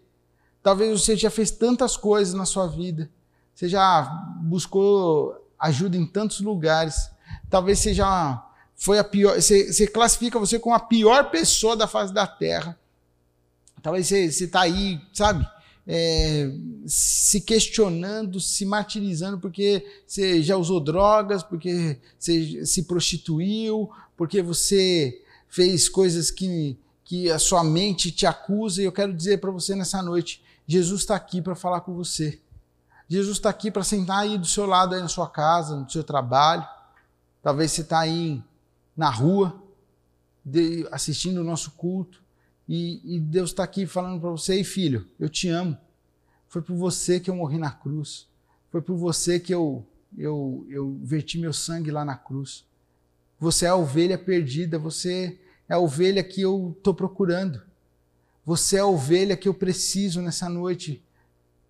Talvez 0.62 1.00
você 1.00 1.16
já 1.16 1.30
fez 1.30 1.50
tantas 1.50 1.96
coisas 1.96 2.34
na 2.34 2.46
sua 2.46 2.68
vida. 2.68 3.10
Você 3.58 3.68
já 3.68 4.04
buscou 4.44 5.36
ajuda 5.58 5.98
em 5.98 6.06
tantos 6.06 6.42
lugares. 6.42 7.10
Talvez 7.50 7.80
você 7.80 7.92
já 7.92 8.48
foi 8.76 9.00
a 9.00 9.04
pior. 9.04 9.42
Você, 9.42 9.74
você 9.74 9.88
classifica 9.88 10.38
você 10.38 10.60
como 10.60 10.76
a 10.76 10.80
pior 10.80 11.32
pessoa 11.32 11.76
da 11.76 11.88
face 11.88 12.14
da 12.14 12.28
terra. 12.28 12.78
Talvez 13.82 14.06
você 14.06 14.26
está 14.28 14.62
aí, 14.62 15.02
sabe? 15.12 15.44
É, 15.88 16.52
se 16.86 17.42
questionando, 17.42 18.40
se 18.40 18.64
martirizando 18.64 19.40
porque 19.40 19.84
você 20.06 20.44
já 20.44 20.56
usou 20.56 20.80
drogas, 20.80 21.42
porque 21.42 21.98
você 22.20 22.64
se 22.64 22.84
prostituiu, 22.84 23.90
porque 24.16 24.40
você 24.40 25.20
fez 25.50 25.90
coisas 25.90 26.30
que, 26.30 26.78
que 27.04 27.32
a 27.32 27.40
sua 27.40 27.64
mente 27.64 28.12
te 28.12 28.28
acusa. 28.28 28.84
E 28.84 28.86
eu 28.86 28.92
quero 28.92 29.16
dizer 29.16 29.40
para 29.40 29.50
você 29.50 29.74
nessa 29.74 30.04
noite: 30.04 30.44
Jesus 30.68 31.02
está 31.02 31.16
aqui 31.16 31.42
para 31.42 31.56
falar 31.56 31.82
com 31.82 31.96
você. 31.96 32.40
Jesus 33.10 33.38
está 33.38 33.50
aqui 33.50 33.72
para 33.72 33.84
sentar 33.84 34.20
aí 34.20 34.38
do 34.38 34.46
seu 34.46 34.66
lado, 34.66 34.94
aí 34.94 35.02
na 35.02 35.08
sua 35.08 35.30
casa, 35.30 35.76
no 35.76 35.90
seu 35.90 36.04
trabalho. 36.04 36.68
Talvez 37.42 37.72
você 37.72 37.82
está 37.82 38.00
aí 38.00 38.44
na 38.96 39.10
rua, 39.10 39.64
assistindo 40.92 41.40
o 41.40 41.44
nosso 41.44 41.72
culto, 41.72 42.22
e, 42.68 43.16
e 43.16 43.20
Deus 43.20 43.52
está 43.52 43.64
aqui 43.64 43.86
falando 43.86 44.20
para 44.20 44.30
você, 44.30 44.56
Ei, 44.56 44.64
filho, 44.64 45.08
eu 45.18 45.30
te 45.30 45.48
amo. 45.48 45.78
Foi 46.50 46.62
por 46.62 46.76
você 46.76 47.20
que 47.20 47.30
eu 47.30 47.36
morri 47.36 47.58
na 47.58 47.72
cruz. 47.72 48.28
Foi 48.70 48.82
por 48.82 48.98
você 48.98 49.40
que 49.40 49.54
eu, 49.54 49.86
eu, 50.18 50.66
eu 50.70 51.00
verti 51.02 51.38
meu 51.38 51.54
sangue 51.54 51.92
lá 51.92 52.04
na 52.04 52.18
cruz. 52.18 52.66
Você 53.40 53.66
é 53.66 53.70
a 53.70 53.76
ovelha 53.76 54.18
perdida, 54.18 54.78
você 54.78 55.40
é 55.70 55.76
a 55.76 55.80
ovelha 55.80 56.24
que 56.24 56.42
eu 56.42 56.76
estou 56.78 56.94
procurando. 56.94 57.62
Você 58.46 58.78
é 58.78 58.80
a 58.80 58.86
ovelha 58.86 59.38
que 59.38 59.48
eu 59.48 59.54
preciso 59.54 60.22
nessa 60.22 60.50
noite 60.50 61.04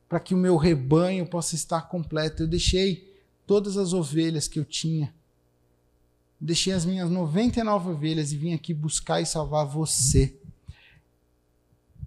para 0.07 0.19
que 0.19 0.33
o 0.33 0.37
meu 0.37 0.57
rebanho 0.57 1.25
possa 1.25 1.55
estar 1.55 1.81
completo. 1.81 2.43
Eu 2.43 2.47
deixei 2.47 3.13
todas 3.45 3.77
as 3.77 3.93
ovelhas 3.93 4.47
que 4.47 4.59
eu 4.59 4.65
tinha. 4.65 5.13
Deixei 6.39 6.73
as 6.73 6.85
minhas 6.85 7.09
99 7.09 7.89
ovelhas 7.89 8.31
e 8.31 8.37
vim 8.37 8.53
aqui 8.53 8.73
buscar 8.73 9.21
e 9.21 9.25
salvar 9.25 9.65
você. 9.65 10.35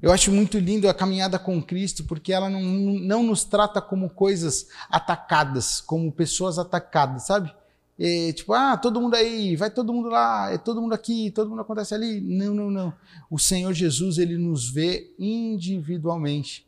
Eu 0.00 0.12
acho 0.12 0.33
muito 0.33 0.59
lindo 0.59 0.88
a 0.88 0.95
caminhada 0.95 1.38
com 1.38 1.62
Cristo, 1.62 2.04
porque 2.04 2.33
ela 2.33 2.49
não, 2.49 2.61
não 2.62 3.23
nos 3.23 3.45
trata 3.45 3.83
como 3.83 4.09
coisas 4.09 4.69
atacadas, 4.88 5.80
como 5.80 6.11
pessoas 6.11 6.59
atacadas, 6.59 7.26
sabe? 7.26 7.52
E, 7.99 8.33
tipo, 8.33 8.54
ah, 8.54 8.78
todo 8.78 8.99
mundo 8.99 9.14
aí, 9.14 9.54
vai 9.57 9.71
todo 9.71 9.92
mundo 9.92 10.09
lá, 10.09 10.50
é 10.50 10.57
todo 10.57 10.80
mundo 10.80 10.95
aqui, 10.95 11.30
todo 11.30 11.50
mundo 11.50 11.61
acontece 11.61 11.95
ali. 11.95 12.19
Não, 12.19 12.54
não, 12.54 12.71
não. 12.71 12.95
O 13.30 13.38
Senhor 13.38 13.75
Jesus, 13.75 14.16
ele 14.16 14.38
nos 14.38 14.71
vê 14.71 15.12
individualmente. 15.19 16.66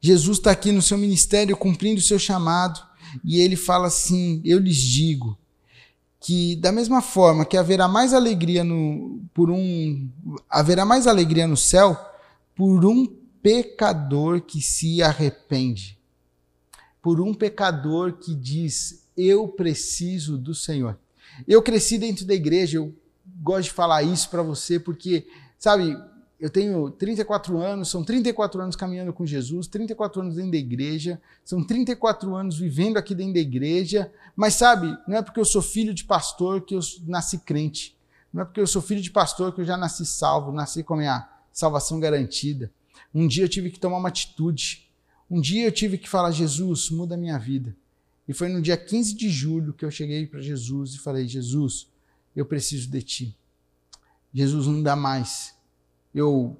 Jesus 0.00 0.38
está 0.38 0.50
aqui 0.50 0.72
no 0.72 0.80
seu 0.80 0.96
ministério 0.96 1.56
cumprindo 1.56 2.00
o 2.00 2.02
seu 2.02 2.18
chamado 2.18 2.80
e 3.24 3.40
ele 3.40 3.56
fala 3.56 3.88
assim: 3.88 4.40
Eu 4.44 4.58
lhes 4.58 4.76
digo 4.76 5.38
que 6.20 6.56
da 6.56 6.70
mesma 6.70 7.00
forma 7.00 7.44
que 7.44 7.56
haverá 7.56 7.88
mais 7.88 8.12
alegria 8.12 8.62
no 8.62 9.22
por 9.32 9.50
um 9.50 10.08
haverá 10.48 10.84
mais 10.84 11.06
alegria 11.06 11.46
no 11.46 11.56
céu 11.56 11.98
por 12.54 12.84
um 12.84 13.06
pecador 13.42 14.42
que 14.42 14.60
se 14.60 15.02
arrepende, 15.02 15.98
por 17.00 17.20
um 17.20 17.32
pecador 17.32 18.14
que 18.14 18.34
diz 18.34 19.08
eu 19.16 19.48
preciso 19.48 20.38
do 20.38 20.54
Senhor. 20.54 20.98
Eu 21.46 21.62
cresci 21.62 21.98
dentro 21.98 22.24
da 22.24 22.34
igreja, 22.34 22.78
eu 22.78 22.94
gosto 23.42 23.64
de 23.64 23.70
falar 23.70 24.02
isso 24.02 24.28
para 24.28 24.42
você 24.42 24.78
porque, 24.78 25.26
sabe, 25.58 25.96
eu 26.40 26.48
tenho 26.48 26.90
34 26.90 27.58
anos, 27.58 27.90
são 27.90 28.02
34 28.02 28.62
anos 28.62 28.74
caminhando 28.74 29.12
com 29.12 29.26
Jesus, 29.26 29.66
34 29.66 30.22
anos 30.22 30.36
dentro 30.36 30.52
da 30.52 30.56
igreja, 30.56 31.20
são 31.44 31.62
34 31.62 32.34
anos 32.34 32.58
vivendo 32.58 32.96
aqui 32.96 33.14
dentro 33.14 33.34
da 33.34 33.40
igreja, 33.40 34.10
mas 34.34 34.54
sabe, 34.54 34.96
não 35.06 35.18
é 35.18 35.22
porque 35.22 35.38
eu 35.38 35.44
sou 35.44 35.60
filho 35.60 35.92
de 35.92 36.04
pastor 36.04 36.62
que 36.62 36.74
eu 36.74 36.80
nasci 37.06 37.38
crente, 37.38 37.94
não 38.32 38.42
é 38.42 38.44
porque 38.46 38.60
eu 38.60 38.66
sou 38.66 38.80
filho 38.80 39.02
de 39.02 39.10
pastor 39.10 39.54
que 39.54 39.60
eu 39.60 39.64
já 39.66 39.76
nasci 39.76 40.06
salvo, 40.06 40.50
nasci 40.50 40.82
com 40.82 40.94
a 40.94 40.96
minha 40.96 41.28
salvação 41.52 42.00
garantida. 42.00 42.70
Um 43.14 43.26
dia 43.26 43.44
eu 43.44 43.48
tive 43.48 43.70
que 43.70 43.78
tomar 43.78 43.98
uma 43.98 44.08
atitude, 44.08 44.88
um 45.30 45.40
dia 45.40 45.66
eu 45.66 45.72
tive 45.72 45.98
que 45.98 46.08
falar: 46.08 46.30
Jesus, 46.30 46.90
muda 46.90 47.16
a 47.16 47.18
minha 47.18 47.38
vida. 47.38 47.76
E 48.26 48.32
foi 48.32 48.48
no 48.48 48.62
dia 48.62 48.76
15 48.76 49.14
de 49.14 49.28
julho 49.28 49.72
que 49.72 49.84
eu 49.84 49.90
cheguei 49.90 50.26
para 50.26 50.40
Jesus 50.40 50.94
e 50.94 50.98
falei: 50.98 51.26
Jesus, 51.26 51.88
eu 52.34 52.46
preciso 52.46 52.88
de 52.88 53.02
ti. 53.02 53.36
Jesus, 54.32 54.66
não 54.66 54.82
dá 54.82 54.94
mais. 54.94 55.54
Eu 56.14 56.56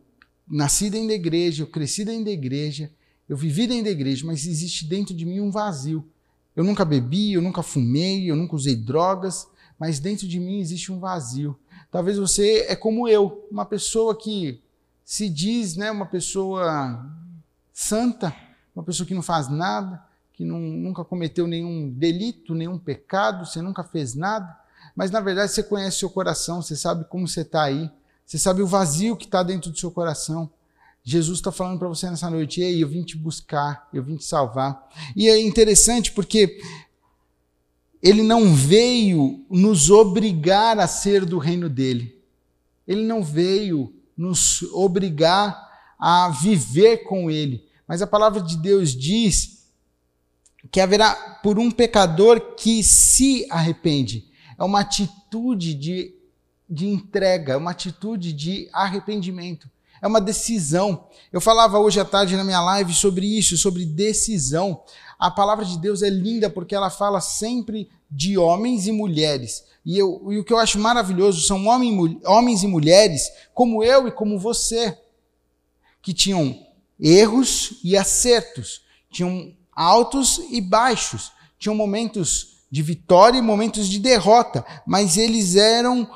nasci 0.49 0.91
dentro 0.91 1.09
da 1.09 1.15
igreja, 1.15 1.63
eu 1.63 1.67
cresci 1.67 2.05
dentro 2.05 2.25
da 2.25 2.31
igreja, 2.31 2.91
eu 3.29 3.37
vivi 3.37 3.67
dentro 3.67 3.85
da 3.85 3.91
igreja, 3.91 4.27
mas 4.27 4.47
existe 4.47 4.85
dentro 4.87 5.15
de 5.15 5.25
mim 5.25 5.41
um 5.41 5.51
vazio. 5.51 6.05
Eu 6.55 6.65
nunca 6.65 6.85
bebi, 6.85 7.33
eu 7.33 7.43
nunca 7.43 7.63
fumei, 7.63 8.31
eu 8.31 8.37
nunca 8.37 8.57
usei 8.57 8.75
drogas, 8.75 9.47
mas 9.79 9.99
dentro 9.99 10.27
de 10.27 10.41
mim 10.41 10.61
existe 10.61 10.91
um 10.91 10.99
vazio. 10.99 11.59
Talvez 11.91 12.19
você 12.19 12.67
é 12.69 12.77
como 12.77 13.09
eu, 13.09 13.47
uma 13.51 13.65
pessoa 13.65 14.17
que 14.17 14.61
se 15.05 15.29
diz, 15.29 15.77
né, 15.77 15.91
uma 15.91 16.07
pessoa 16.07 17.05
santa, 17.73 18.35
uma 18.75 18.85
pessoa 18.85 19.07
que 19.07 19.15
não 19.15 19.23
faz 19.23 19.49
nada, 19.49 20.03
que 20.33 20.45
não, 20.45 20.59
nunca 20.59 21.05
cometeu 21.05 21.47
nenhum 21.47 21.91
delito, 21.91 22.55
nenhum 22.55 22.79
pecado, 22.79 23.47
você 23.47 23.61
nunca 23.61 23.83
fez 23.83 24.15
nada, 24.15 24.59
mas 24.95 25.11
na 25.11 25.21
verdade 25.21 25.53
você 25.53 25.63
conhece 25.63 25.99
seu 25.99 26.11
coração, 26.11 26.63
você 26.63 26.77
sabe 26.77 27.05
como 27.05 27.27
você 27.27 27.41
está 27.41 27.63
aí, 27.63 27.91
você 28.31 28.39
sabe 28.39 28.63
o 28.63 28.67
vazio 28.67 29.17
que 29.17 29.25
está 29.25 29.43
dentro 29.43 29.73
do 29.73 29.77
seu 29.77 29.91
coração. 29.91 30.49
Jesus 31.03 31.39
está 31.39 31.51
falando 31.51 31.81
para 31.81 31.89
você 31.89 32.09
nessa 32.09 32.31
noite, 32.31 32.61
ei, 32.61 32.81
eu 32.81 32.87
vim 32.87 33.03
te 33.03 33.17
buscar, 33.17 33.89
eu 33.93 34.05
vim 34.05 34.17
te 34.17 34.25
salvar. 34.25 34.89
E 35.17 35.29
é 35.29 35.37
interessante 35.41 36.13
porque 36.13 36.61
ele 38.01 38.23
não 38.23 38.55
veio 38.55 39.45
nos 39.51 39.91
obrigar 39.91 40.79
a 40.79 40.87
ser 40.87 41.27
do 41.27 41.39
reino 41.39 41.69
dele. 41.69 42.23
Ele 42.87 43.03
não 43.03 43.21
veio 43.21 43.93
nos 44.17 44.63
obrigar 44.75 45.69
a 45.99 46.29
viver 46.29 46.99
com 46.99 47.29
ele. 47.29 47.67
Mas 47.85 48.01
a 48.01 48.07
palavra 48.07 48.41
de 48.41 48.57
Deus 48.57 48.95
diz 48.95 49.67
que 50.71 50.81
haverá 50.81 51.41
por 51.43 51.59
um 51.59 51.69
pecador 51.69 52.55
que 52.55 52.85
se 52.85 53.45
arrepende. 53.51 54.31
É 54.57 54.63
uma 54.63 54.83
atitude 54.83 55.75
de, 55.75 56.15
de 56.71 56.87
entrega, 56.87 57.55
é 57.55 57.57
uma 57.57 57.73
atitude 57.73 58.33
de 58.33 58.69
arrependimento. 58.73 59.69
É 60.01 60.07
uma 60.07 60.21
decisão. 60.21 61.07
Eu 61.33 61.41
falava 61.41 61.79
hoje 61.79 62.01
à 62.01 62.05
tarde 62.05 62.37
na 62.37 62.45
minha 62.45 62.61
live 62.63 62.95
sobre 62.95 63.27
isso, 63.27 63.59
sobre 63.59 63.85
decisão. 63.85 64.83
A 65.19 65.31
palavra 65.31 65.65
de 65.65 65.77
Deus 65.79 66.03
é 66.03 66.09
linda 66.09 66.49
porque 66.49 66.75
ela 66.75 66.89
fala 66.89 67.21
sempre 67.21 67.91
de 68.11 68.39
homens 68.39 68.87
e 68.87 68.93
mulheres. 68.93 69.65
E, 69.85 69.99
eu, 69.99 70.27
e 70.31 70.39
o 70.39 70.45
que 70.45 70.53
eu 70.53 70.59
acho 70.59 70.79
maravilhoso 70.79 71.43
são 71.43 71.67
homem, 71.67 72.21
homens 72.25 72.63
e 72.63 72.67
mulheres 72.67 73.31
como 73.53 73.83
eu 73.83 74.07
e 74.09 74.13
como 74.13 74.39
você, 74.39 74.97
que 76.01 76.15
tinham 76.15 76.67
erros 76.99 77.81
e 77.83 77.97
acertos, 77.97 78.83
tinham 79.11 79.55
altos 79.73 80.41
e 80.51 80.61
baixos, 80.61 81.33
tinham 81.59 81.75
momentos 81.75 82.61
de 82.71 82.83
vitória 82.83 83.39
e 83.39 83.43
momentos 83.43 83.89
de 83.89 83.99
derrota, 83.99 84.65
mas 84.87 85.17
eles 85.17 85.57
eram 85.57 86.09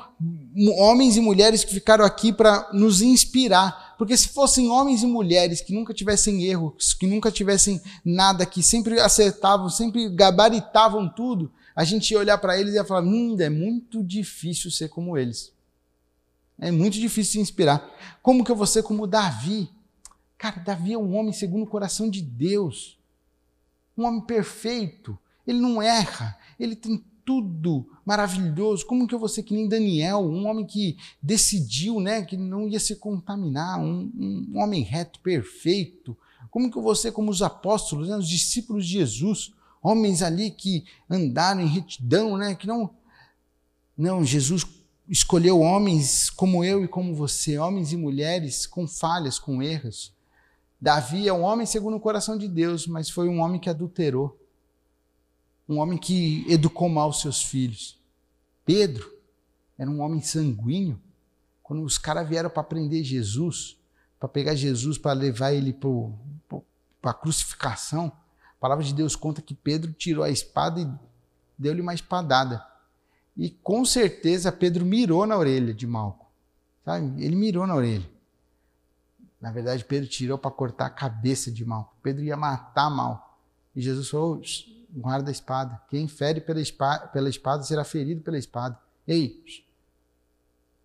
homens 0.77 1.17
e 1.17 1.21
mulheres 1.21 1.63
que 1.63 1.73
ficaram 1.73 2.05
aqui 2.05 2.31
para 2.31 2.69
nos 2.73 3.01
inspirar. 3.01 3.95
Porque 3.97 4.15
se 4.15 4.29
fossem 4.29 4.69
homens 4.69 5.03
e 5.03 5.05
mulheres 5.05 5.61
que 5.61 5.73
nunca 5.73 5.93
tivessem 5.93 6.43
erros, 6.43 6.93
que 6.93 7.07
nunca 7.07 7.31
tivessem 7.31 7.81
nada, 8.03 8.45
que 8.45 8.61
sempre 8.61 8.99
acertavam, 8.99 9.69
sempre 9.69 10.09
gabaritavam 10.09 11.07
tudo, 11.07 11.51
a 11.75 11.83
gente 11.83 12.11
ia 12.11 12.19
olhar 12.19 12.37
para 12.37 12.59
eles 12.59 12.73
e 12.73 12.77
ia 12.77 12.85
falar: 12.85 13.01
hum, 13.01 13.35
é 13.39 13.49
muito 13.49 14.03
difícil 14.03 14.71
ser 14.71 14.89
como 14.89 15.17
eles. 15.17 15.53
É 16.57 16.71
muito 16.71 16.97
difícil 16.99 17.33
se 17.33 17.39
inspirar. 17.39 17.89
Como 18.21 18.43
que 18.43 18.51
eu 18.51 18.55
vou 18.55 18.65
ser 18.65 18.83
como 18.83 19.05
Davi? 19.05 19.69
Cara, 20.37 20.61
Davi 20.61 20.93
é 20.93 20.97
um 20.97 21.15
homem 21.15 21.33
segundo 21.33 21.63
o 21.63 21.67
coração 21.67 22.09
de 22.09 22.21
Deus. 22.21 22.97
Um 23.97 24.05
homem 24.05 24.21
perfeito. 24.21 25.17
Ele 25.45 25.59
não 25.59 25.81
erra. 25.81 26.37
Ele 26.59 26.75
tem 26.75 27.03
tudo 27.25 27.85
maravilhoso. 28.05 28.85
Como 28.85 29.07
que 29.07 29.15
eu 29.15 29.19
vou 29.19 29.27
ser 29.27 29.43
que 29.43 29.53
nem 29.53 29.67
Daniel, 29.67 30.19
um 30.19 30.45
homem 30.45 30.65
que 30.65 30.97
decidiu, 31.21 31.99
né, 31.99 32.21
que 32.21 32.37
não 32.37 32.67
ia 32.69 32.79
se 32.79 32.95
contaminar, 32.95 33.79
um, 33.79 34.11
um 34.15 34.59
homem 34.61 34.83
reto, 34.83 35.19
perfeito. 35.19 36.15
Como 36.51 36.71
que 36.71 36.77
eu 36.77 36.81
vou 36.81 36.95
ser 36.95 37.11
como 37.11 37.31
os 37.31 37.41
apóstolos, 37.41 38.07
né, 38.07 38.15
os 38.15 38.29
discípulos 38.29 38.85
de 38.85 38.93
Jesus, 38.93 39.51
homens 39.81 40.21
ali 40.21 40.49
que 40.49 40.85
andaram 41.09 41.61
em 41.61 41.67
retidão, 41.67 42.37
né? 42.37 42.55
Que 42.55 42.65
não. 42.65 42.89
Não, 43.97 44.23
Jesus 44.23 44.65
escolheu 45.07 45.59
homens 45.61 46.29
como 46.29 46.63
eu 46.63 46.83
e 46.83 46.87
como 46.87 47.13
você, 47.13 47.57
homens 47.57 47.93
e 47.93 47.97
mulheres 47.97 48.65
com 48.65 48.87
falhas, 48.87 49.37
com 49.37 49.61
erros. 49.61 50.13
Davi 50.81 51.27
é 51.27 51.33
um 51.33 51.43
homem 51.43 51.65
segundo 51.65 51.97
o 51.97 51.99
coração 51.99 52.37
de 52.37 52.47
Deus, 52.47 52.87
mas 52.87 53.09
foi 53.09 53.29
um 53.29 53.39
homem 53.39 53.59
que 53.59 53.69
adulterou. 53.69 54.37
Um 55.67 55.77
homem 55.79 55.97
que 55.97 56.45
educou 56.47 56.87
mal 56.87 57.11
seus 57.11 57.43
filhos. 57.43 57.99
Pedro 58.65 59.11
era 59.77 59.89
um 59.89 60.01
homem 60.01 60.21
sanguíneo. 60.21 60.99
Quando 61.63 61.83
os 61.83 61.97
caras 61.97 62.27
vieram 62.27 62.49
para 62.49 62.63
prender 62.63 63.03
Jesus, 63.03 63.77
para 64.19 64.29
pegar 64.29 64.55
Jesus, 64.55 64.97
para 64.97 65.13
levar 65.13 65.53
ele 65.53 65.73
para 65.73 67.11
a 67.11 67.13
crucificação, 67.13 68.11
a 68.57 68.59
palavra 68.59 68.83
de 68.83 68.93
Deus 68.93 69.15
conta 69.15 69.41
que 69.41 69.53
Pedro 69.53 69.91
tirou 69.91 70.23
a 70.23 70.29
espada 70.29 70.79
e 70.79 70.87
deu-lhe 71.57 71.81
uma 71.81 71.93
espadada. 71.93 72.65
E 73.35 73.49
com 73.49 73.83
certeza 73.83 74.51
Pedro 74.51 74.85
mirou 74.85 75.25
na 75.25 75.37
orelha 75.37 75.73
de 75.73 75.85
Malco. 75.85 76.25
Sabe? 76.83 77.23
Ele 77.23 77.35
mirou 77.35 77.65
na 77.65 77.75
orelha. 77.75 78.09
Na 79.41 79.51
verdade, 79.51 79.83
Pedro 79.83 80.07
tirou 80.07 80.37
para 80.37 80.51
cortar 80.51 80.85
a 80.85 80.89
cabeça 80.89 81.51
de 81.51 81.65
Malco. 81.65 81.95
Pedro 82.01 82.23
ia 82.23 82.37
matar 82.37 82.89
Malco. 82.89 83.37
E 83.75 83.81
Jesus 83.81 84.09
falou: 84.09 84.41
guarda 84.95 85.29
a 85.29 85.31
espada. 85.31 85.81
Quem 85.89 86.07
fere 86.07 86.39
pela 86.39 86.61
espada, 86.61 87.07
pela 87.07 87.29
espada 87.29 87.63
será 87.63 87.83
ferido 87.83 88.21
pela 88.21 88.37
espada. 88.37 88.79
Ei! 89.05 89.43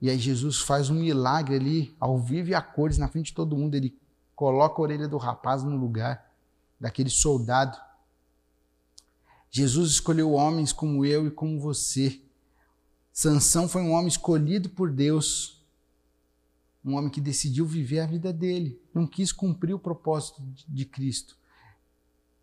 E 0.01 0.11
aí 0.11 0.19
Jesus 0.19 0.61
faz 0.61 0.91
um 0.91 0.95
milagre 0.95 1.57
ali, 1.57 1.97
ao 2.01 2.19
vivo 2.19 2.49
e 2.49 2.55
a 2.55 2.63
cores, 2.63 2.99
na 2.99 3.09
frente 3.09 3.27
de 3.27 3.35
todo 3.35 3.57
mundo. 3.57 3.75
Ele 3.75 3.97
coloca 4.35 4.81
a 4.81 4.83
orelha 4.83 5.07
do 5.07 5.19
rapaz 5.19 5.63
no 5.63 5.77
lugar 5.77 6.35
daquele 6.79 7.11
soldado. 7.11 7.79
Jesus 9.51 9.91
escolheu 9.91 10.33
homens 10.33 10.73
como 10.73 11.05
eu 11.05 11.27
e 11.27 11.31
como 11.31 11.61
você. 11.61 12.21
Sansão 13.13 13.69
foi 13.69 13.83
um 13.83 13.93
homem 13.93 14.09
escolhido 14.09 14.71
por 14.71 14.91
Deus, 14.91 15.63
um 16.85 16.95
homem 16.95 17.11
que 17.11 17.21
decidiu 17.21 17.67
viver 17.67 18.01
a 18.01 18.07
vida 18.07 18.33
dele, 18.33 18.81
não 18.95 19.07
quis 19.07 19.33
cumprir 19.33 19.75
o 19.75 19.79
propósito 19.79 20.43
de 20.67 20.85
Cristo. 20.87 21.37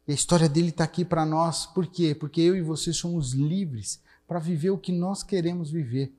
E 0.07 0.11
a 0.11 0.15
história 0.15 0.47
dele 0.47 0.69
está 0.69 0.83
aqui 0.83 1.03
para 1.03 1.25
nós, 1.25 1.65
por 1.65 1.85
quê? 1.87 2.15
Porque 2.15 2.39
eu 2.39 2.55
e 2.55 2.61
você 2.61 2.93
somos 2.93 3.33
livres 3.33 4.01
para 4.27 4.39
viver 4.39 4.69
o 4.69 4.77
que 4.77 4.91
nós 4.91 5.23
queremos 5.23 5.69
viver. 5.69 6.13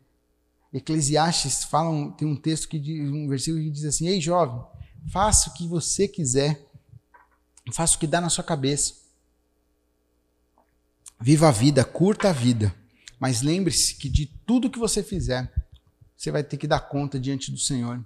Eclesiastes 0.72 1.64
fala, 1.64 2.12
tem 2.12 2.28
um 2.28 2.36
texto 2.36 2.68
que 2.68 3.02
um 3.02 3.26
versículo 3.26 3.62
que 3.62 3.70
diz 3.70 3.84
assim: 3.84 4.06
Ei 4.06 4.20
jovem, 4.20 4.62
faça 5.10 5.48
o 5.48 5.54
que 5.54 5.66
você 5.66 6.06
quiser, 6.06 6.68
Faça 7.72 7.96
o 7.96 7.98
que 7.98 8.06
dá 8.06 8.20
na 8.20 8.30
sua 8.30 8.44
cabeça. 8.44 8.94
Viva 11.20 11.48
a 11.48 11.52
vida, 11.52 11.84
curta 11.84 12.30
a 12.30 12.32
vida. 12.32 12.74
Mas 13.18 13.42
lembre-se 13.42 13.96
que 13.96 14.08
de 14.08 14.26
tudo 14.26 14.70
que 14.70 14.78
você 14.78 15.02
fizer, 15.02 15.52
você 16.16 16.30
vai 16.30 16.42
ter 16.42 16.56
que 16.56 16.66
dar 16.66 16.80
conta 16.80 17.18
diante 17.18 17.50
do 17.50 17.58
Senhor. 17.58 18.04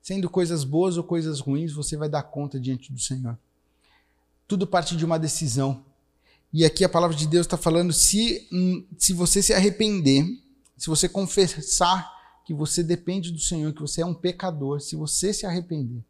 Sendo 0.00 0.30
coisas 0.30 0.64
boas 0.64 0.96
ou 0.96 1.04
coisas 1.04 1.40
ruins, 1.40 1.72
você 1.72 1.96
vai 1.96 2.08
dar 2.08 2.22
conta 2.22 2.58
diante 2.58 2.92
do 2.92 2.98
Senhor. 2.98 3.38
Tudo 4.46 4.66
parte 4.66 4.96
de 4.96 5.04
uma 5.04 5.18
decisão. 5.18 5.84
E 6.52 6.64
aqui 6.64 6.84
a 6.84 6.88
palavra 6.88 7.16
de 7.16 7.26
Deus 7.26 7.46
está 7.46 7.56
falando: 7.56 7.92
se, 7.92 8.48
se 8.98 9.12
você 9.12 9.42
se 9.42 9.54
arrepender, 9.54 10.26
se 10.76 10.88
você 10.88 11.08
confessar 11.08 12.10
que 12.44 12.52
você 12.52 12.82
depende 12.82 13.30
do 13.30 13.38
Senhor, 13.38 13.72
que 13.72 13.80
você 13.80 14.02
é 14.02 14.06
um 14.06 14.14
pecador, 14.14 14.80
se 14.80 14.96
você 14.96 15.32
se 15.32 15.46
arrepender, 15.46 16.02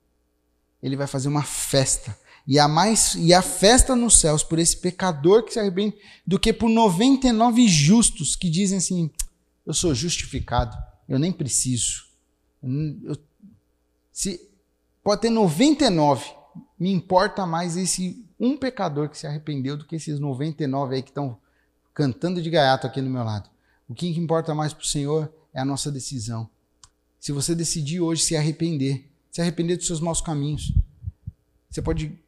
Ele 0.83 0.97
vai 0.97 1.07
fazer 1.07 1.29
uma 1.29 1.43
festa 1.43 2.17
e 2.47 2.59
há 2.59 2.67
mais 2.67 3.15
e 3.15 3.33
há 3.33 3.41
festa 3.41 3.95
nos 3.95 4.19
céus 4.19 4.43
por 4.43 4.59
esse 4.59 4.77
pecador 4.77 5.45
que 5.45 5.53
se 5.53 5.61
arrepende 5.61 5.97
do 6.27 6.39
que 6.39 6.53
por 6.53 6.69
99 6.69 7.69
justos 7.69 8.35
que 8.35 8.51
dizem 8.51 8.79
assim: 8.79 9.11
eu 9.65 9.73
sou 9.73 9.95
justificado, 9.95 10.77
eu 11.09 11.19
nem 11.19 11.33
preciso. 11.33 12.07
Eu, 12.63 13.17
se 14.13 14.41
pode 15.03 15.23
ter 15.23 15.31
99, 15.31 16.25
me 16.83 16.91
importa 16.91 17.47
mais 17.47 17.77
esse 17.77 18.27
um 18.41 18.57
pecador 18.57 19.09
que 19.09 19.17
se 19.17 19.25
arrependeu 19.25 19.77
do 19.77 19.85
que 19.85 19.95
esses 19.95 20.19
99 20.19 20.97
aí 20.97 21.01
que 21.01 21.11
estão 21.11 21.39
cantando 21.95 22.43
de 22.43 22.51
gaiato 22.51 22.89
aqui 22.89 23.01
no 23.01 23.09
meu 23.09 23.23
lado. 23.23 23.49
O 23.89 23.95
que 23.95 24.09
importa 24.19 24.53
mais 24.53 24.73
para 24.73 24.83
o 24.83 24.87
Senhor 24.87 25.33
é 25.55 25.61
a 25.61 25.65
nossa 25.65 25.93
decisão. 25.93 26.51
Se 27.21 27.31
você 27.31 27.55
decidir 27.55 28.01
hoje 28.01 28.25
se 28.25 28.37
arrepender, 28.37 29.09
se 29.31 29.41
arrepender 29.41 29.77
dos 29.77 29.87
seus 29.87 30.01
maus 30.01 30.21
caminhos, 30.21 30.73
você 31.71 31.81
pode 31.81 32.19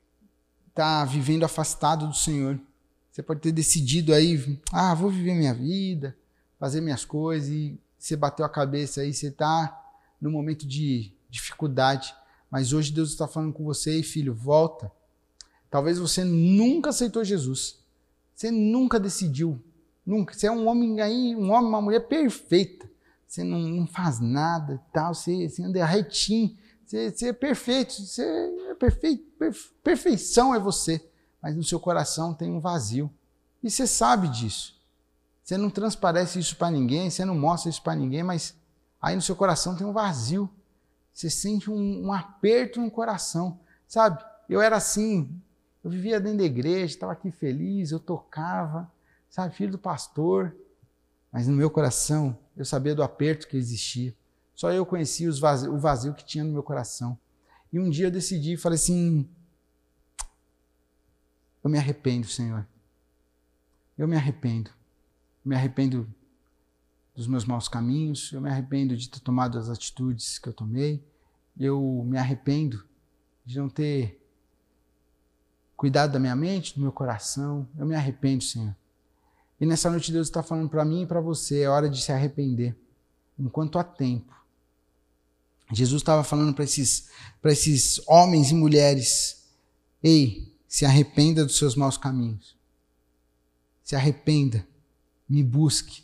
está 0.69 1.05
vivendo 1.05 1.43
afastado 1.43 2.07
do 2.07 2.15
Senhor. 2.15 2.57
Você 3.11 3.25
pode 3.25 3.41
ter 3.41 3.51
decidido 3.51 4.15
aí, 4.15 4.61
ah, 4.71 4.95
vou 4.95 5.11
viver 5.11 5.35
minha 5.35 5.53
vida, 5.53 6.17
fazer 6.61 6.81
minhas 6.81 7.05
coisas, 7.05 7.49
e 7.49 7.77
você 7.99 8.15
bateu 8.15 8.47
a 8.47 8.49
cabeça 8.49 9.01
aí, 9.01 9.13
você 9.13 9.29
está 9.31 9.85
no 10.21 10.31
momento 10.31 10.65
de 10.65 11.13
dificuldade. 11.29 12.15
Mas 12.55 12.73
hoje 12.73 12.93
Deus 12.93 13.11
está 13.11 13.27
falando 13.27 13.53
com 13.53 13.65
você, 13.65 13.99
e 13.99 14.03
filho, 14.05 14.33
volta. 14.33 14.89
Talvez 15.69 15.99
você 15.99 16.23
nunca 16.23 16.91
aceitou 16.91 17.25
Jesus. 17.25 17.81
Você 18.33 18.49
nunca 18.49 19.01
decidiu. 19.01 19.61
Nunca. 20.07 20.33
Você 20.33 20.47
é 20.47 20.53
um 20.53 20.69
homem 20.69 21.01
aí, 21.01 21.35
um 21.35 21.51
homem, 21.51 21.69
uma 21.69 21.83
mulher 21.83 22.07
perfeita. 22.07 22.89
Você 23.27 23.43
não, 23.43 23.59
não 23.59 23.89
faz 23.89 24.21
nada 24.21 24.81
tal, 24.93 25.13
você, 25.13 25.49
você 25.49 25.65
anda 25.65 25.85
retinho. 25.85 26.57
Você, 26.87 27.11
você 27.11 27.31
é 27.31 27.33
perfeito, 27.33 27.93
você 27.93 28.23
é 28.23 28.75
perfeito, 28.77 29.25
perfeição 29.83 30.55
é 30.55 30.59
você, 30.61 31.05
mas 31.43 31.57
no 31.57 31.65
seu 31.65 31.81
coração 31.81 32.33
tem 32.33 32.53
um 32.53 32.61
vazio. 32.61 33.13
E 33.65 33.69
você 33.69 33.85
sabe 33.85 34.29
disso. 34.29 34.81
Você 35.43 35.59
não 35.59 35.71
transparece 35.71 36.39
isso 36.39 36.55
para 36.55 36.71
ninguém, 36.71 37.11
você 37.11 37.25
não 37.25 37.35
mostra 37.35 37.69
isso 37.69 37.83
para 37.83 37.97
ninguém, 37.97 38.23
mas 38.23 38.55
aí 39.03 39.17
no 39.17 39.23
seu 39.23 39.35
coração 39.35 39.75
tem 39.75 39.85
um 39.85 39.93
vazio. 39.93 40.49
Você 41.15 41.31
sente 41.31 41.71
um, 41.71 42.07
um 42.07 42.13
aperto 42.13 42.81
no 42.81 42.91
coração, 42.91 43.61
sabe? 43.87 44.23
Eu 44.49 44.61
era 44.61 44.77
assim, 44.77 45.41
eu 45.83 45.91
vivia 45.91 46.21
dentro 46.21 46.39
da 46.39 46.45
igreja, 46.45 46.87
estava 46.87 47.13
aqui 47.13 47.31
feliz, 47.31 47.93
eu 47.93 48.01
tocava, 48.01 48.91
sabe, 49.31 49.55
filho 49.55 49.71
do 49.71 49.79
pastor, 49.79 50.55
mas 51.33 51.47
no 51.47 51.55
meu 51.55 51.71
coração 51.71 52.37
eu 52.57 52.65
sabia 52.65 52.97
do 52.97 53.03
aperto 53.03 53.47
que 53.47 53.57
existia. 53.57 54.13
Só 54.55 54.73
eu 54.73 54.85
conhecia 54.85 55.31
vazio, 55.41 55.73
o 55.73 55.79
vazio 55.79 56.15
que 56.15 56.25
tinha 56.25 56.43
no 56.43 56.53
meu 56.53 56.63
coração. 56.63 57.17
E 57.73 57.79
um 57.79 57.89
dia 57.89 58.07
eu 58.07 58.11
decidi 58.11 58.57
falei 58.57 58.77
assim: 58.77 59.29
eu 61.63 61.71
me 61.71 61.79
arrependo, 61.79 62.27
Senhor. 62.27 62.67
Eu 63.97 64.07
me 64.07 64.17
arrependo. 64.17 64.71
Me 65.45 65.57
arrependo 65.57 66.07
dos 67.15 67.27
meus 67.27 67.45
maus 67.45 67.69
caminhos, 67.69 68.33
eu 68.33 68.41
me 68.41 68.51
arrependo 68.51 68.97
de 68.97 69.09
ter 69.09 69.21
tomado 69.21 69.59
as 69.59 69.69
atitudes 69.69 70.39
que 70.39 70.49
eu 70.49 70.53
tomei, 70.53 71.03
eu 71.59 72.05
me 72.05 72.19
arrependo 72.19 72.85
de 73.45 73.59
não 73.59 73.69
ter 73.69 74.21
cuidado 75.77 76.13
da 76.13 76.19
minha 76.19 76.35
mente, 76.35 76.75
do 76.75 76.81
meu 76.81 76.93
coração, 76.93 77.69
eu 77.79 77.87
me 77.87 77.95
arrependo, 77.95 78.43
Senhor. 78.43 78.75
E 79.61 79.67
nessa 79.67 79.89
noite 79.89 80.11
Deus 80.11 80.27
está 80.27 80.43
falando 80.43 80.69
para 80.69 80.85
mim 80.85 81.03
e 81.03 81.07
para 81.07 81.21
você, 81.21 81.63
é 81.63 81.69
hora 81.69 81.89
de 81.89 82.03
se 82.03 82.11
arrepender, 82.11 82.77
enquanto 83.39 83.79
há 83.79 83.85
tempo. 83.85 84.35
Jesus 85.73 86.03
estava 86.03 86.23
falando 86.23 86.55
para 86.55 86.65
esses, 86.65 87.09
esses 87.45 88.01
homens 88.07 88.51
e 88.51 88.55
mulheres: 88.55 89.45
ei, 90.03 90.53
se 90.69 90.85
arrependa 90.85 91.45
dos 91.45 91.57
seus 91.57 91.75
maus 91.77 91.97
caminhos. 91.97 92.57
Se 93.83 93.95
arrependa, 93.95 94.67
me 95.29 95.43
busque, 95.43 96.04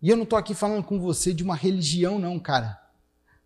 e 0.00 0.08
eu 0.08 0.16
não 0.16 0.24
estou 0.24 0.38
aqui 0.38 0.54
falando 0.54 0.84
com 0.84 1.00
você 1.00 1.34
de 1.34 1.42
uma 1.42 1.56
religião, 1.56 2.18
não, 2.18 2.38
cara. 2.38 2.80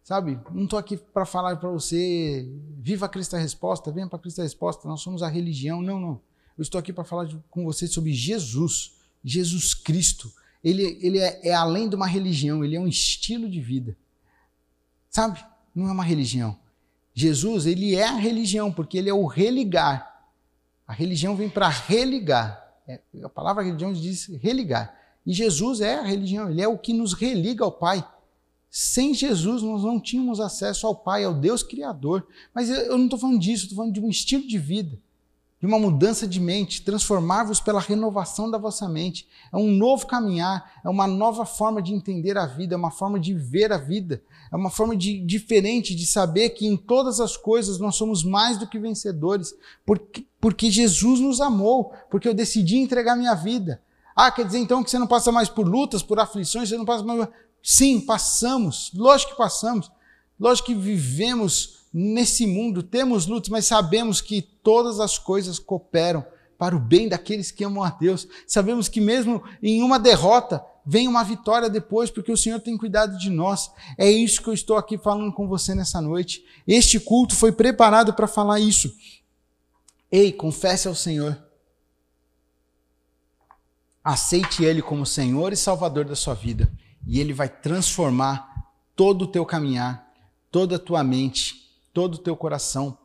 Sabe? 0.03 0.38
Não 0.51 0.65
estou 0.65 0.79
aqui 0.79 0.97
para 0.97 1.25
falar 1.25 1.57
para 1.57 1.71
você, 1.71 2.47
viva 2.79 3.07
a 3.07 3.09
Cristo 3.09 3.37
a 3.37 3.38
Resposta, 3.38 3.91
venha 3.91 4.09
para 4.09 4.19
Cristo 4.19 4.41
a 4.41 4.43
Resposta, 4.43 4.87
nós 4.88 5.01
somos 5.01 5.23
a 5.23 5.29
religião. 5.29 5.81
Não, 5.81 5.99
não. 5.99 6.21
Eu 6.59 6.62
estou 6.62 6.79
aqui 6.79 6.93
para 6.93 7.05
falar 7.05 7.25
de, 7.25 7.38
com 7.51 7.65
você 7.65 7.87
sobre 7.87 8.12
Jesus, 8.12 8.93
Jesus 9.25 9.75
Cristo. 9.75 10.31
Ele, 10.62 10.99
ele 11.01 11.19
é, 11.19 11.49
é 11.49 11.55
além 11.55 11.88
de 11.88 11.97
uma 11.97 12.07
religião, 12.07 12.65
ele 12.65 12.77
é 12.77 12.81
um 12.81 12.88
estilo 12.88 13.49
de 13.49 13.61
vida. 13.61 13.97
Sabe? 15.09 15.45
Não 15.75 15.88
é 15.88 15.93
uma 15.93 16.05
religião. 16.05 16.59
Jesus, 17.15 17.67
ele 17.67 17.95
é 17.95 18.07
a 18.07 18.17
religião, 18.17 18.73
porque 18.73 18.99
ele 18.99 19.09
é 19.09 19.15
o 19.15 19.27
religar. 19.27 20.31
A 20.87 20.93
religião 20.93 21.37
vem 21.37 21.49
para 21.49 21.69
religar. 21.69 22.61
É, 22.87 23.01
a 23.23 23.29
palavra 23.29 23.62
religião 23.62 23.93
diz 23.93 24.27
religar. 24.41 25.02
E 25.24 25.32
Jesus 25.32 25.80
é 25.80 25.98
a 25.98 26.02
religião, 26.02 26.50
ele 26.50 26.61
é 26.61 26.68
o 26.68 26.78
que 26.78 26.92
nos 26.92 27.12
religa 27.12 27.64
ao 27.64 27.72
Pai. 27.72 28.04
Sem 28.74 29.12
Jesus, 29.12 29.62
nós 29.62 29.85
não 29.85 30.00
tínhamos 30.00 30.40
acesso 30.40 30.87
ao 30.87 30.94
Pai, 30.94 31.24
ao 31.24 31.35
Deus 31.35 31.62
Criador. 31.62 32.26
Mas 32.54 32.70
eu 32.70 32.96
não 32.96 33.04
estou 33.04 33.18
falando 33.18 33.38
disso, 33.38 33.64
estou 33.64 33.76
falando 33.76 33.92
de 33.92 34.00
um 34.00 34.08
estilo 34.08 34.46
de 34.46 34.58
vida, 34.58 34.98
de 35.61 35.66
uma 35.66 35.78
mudança 35.78 36.26
de 36.26 36.40
mente, 36.40 36.82
transformar-vos 36.82 37.61
pela 37.61 37.78
renovação 37.80 38.50
da 38.50 38.56
vossa 38.56 38.88
mente. 38.88 39.28
É 39.52 39.58
um 39.58 39.70
novo 39.70 40.06
caminhar, 40.06 40.80
é 40.82 40.88
uma 40.88 41.06
nova 41.06 41.44
forma 41.44 41.82
de 41.82 41.92
entender 41.92 42.38
a 42.38 42.46
vida, 42.46 42.74
é 42.74 42.76
uma 42.78 42.90
forma 42.90 43.20
de 43.20 43.35
ver 43.35 43.70
a 43.72 43.78
vida, 43.78 44.22
é 44.50 44.56
uma 44.56 44.70
forma 44.70 44.96
de, 44.96 45.20
diferente 45.20 45.94
de 45.94 46.06
saber 46.06 46.50
que 46.50 46.66
em 46.66 46.76
todas 46.76 47.20
as 47.20 47.37
coisas 47.37 47.78
nós 47.78 47.94
somos 47.94 48.24
mais 48.24 48.56
do 48.56 48.66
que 48.66 48.78
vencedores, 48.78 49.54
porque, 49.85 50.24
porque 50.40 50.70
Jesus 50.70 51.20
nos 51.20 51.42
amou, 51.42 51.92
porque 52.11 52.26
eu 52.26 52.32
decidi 52.32 52.78
entregar 52.78 53.16
minha 53.16 53.35
vida. 53.35 53.82
Ah, 54.14 54.31
quer 54.31 54.44
dizer 54.44 54.59
então 54.59 54.83
que 54.83 54.90
você 54.90 54.98
não 54.98 55.07
passa 55.07 55.33
mais 55.33 55.48
por 55.48 55.66
lutas, 55.66 56.03
por 56.03 56.18
aflições, 56.18 56.68
você 56.68 56.77
não 56.77 56.85
passa 56.85 57.03
mais. 57.05 57.29
Sim, 57.62 58.01
passamos. 58.01 58.90
Lógico 58.94 59.33
que 59.33 59.38
passamos. 59.38 59.90
Lógico 60.38 60.66
que 60.66 60.75
vivemos 60.75 61.83
nesse 61.92 62.46
mundo, 62.46 62.83
temos 62.83 63.27
lutas, 63.27 63.51
mas 63.51 63.66
sabemos 63.66 64.20
que 64.20 64.42
todas 64.42 64.98
as 64.98 65.18
coisas 65.18 65.59
cooperam 65.59 66.25
para 66.59 66.75
o 66.75 66.81
bem 66.81 67.09
daqueles 67.09 67.51
que 67.51 67.64
amam 67.64 67.83
a 67.83 67.90
Deus. 67.90 68.27
Sabemos 68.46 68.88
que 68.88 69.01
mesmo 69.01 69.42
em 69.62 69.83
uma 69.83 69.98
derrota, 69.98 70.64
vem 70.85 71.07
uma 71.07 71.22
vitória 71.22 71.68
depois, 71.68 72.11
porque 72.11 72.33
o 72.33 72.37
Senhor 72.37 72.61
tem 72.61 72.77
cuidado 72.77 73.18
de 73.18 73.31
nós. 73.31 73.70
É 73.98 74.11
isso 74.11 74.42
que 74.42 74.48
eu 74.48 74.55
estou 74.55 74.77
aqui 74.77 74.96
falando 74.96 75.33
com 75.33 75.46
você 75.46 75.75
nessa 75.75 76.01
noite. 76.01 76.44
Este 76.66 76.98
culto 76.98 77.35
foi 77.35 77.53
preparado 77.53 78.14
para 78.14 78.27
falar 78.27 78.59
isso. 78.59 78.92
Ei, 80.11 80.33
confesse 80.33 80.88
ao 80.88 80.94
Senhor 80.94 81.52
Aceite 84.05 84.65
Ele 84.65 84.83
como 84.83 85.07
Senhor 85.07 85.53
e 85.53 85.57
Salvador 85.57 86.05
da 86.05 86.17
sua 86.17 86.35
vida. 86.35 86.71
E 87.07 87.21
Ele 87.21 87.33
vai 87.33 87.49
transformar 87.49 88.67
todo 88.97 89.23
o 89.23 89.27
teu 89.27 89.45
caminhar, 89.47 90.12
toda 90.51 90.77
a 90.77 90.79
tua 90.79 91.03
mente, 91.03 91.71
todo 91.93 92.15
o 92.15 92.19
teu 92.19 92.37
coração. 92.37 92.99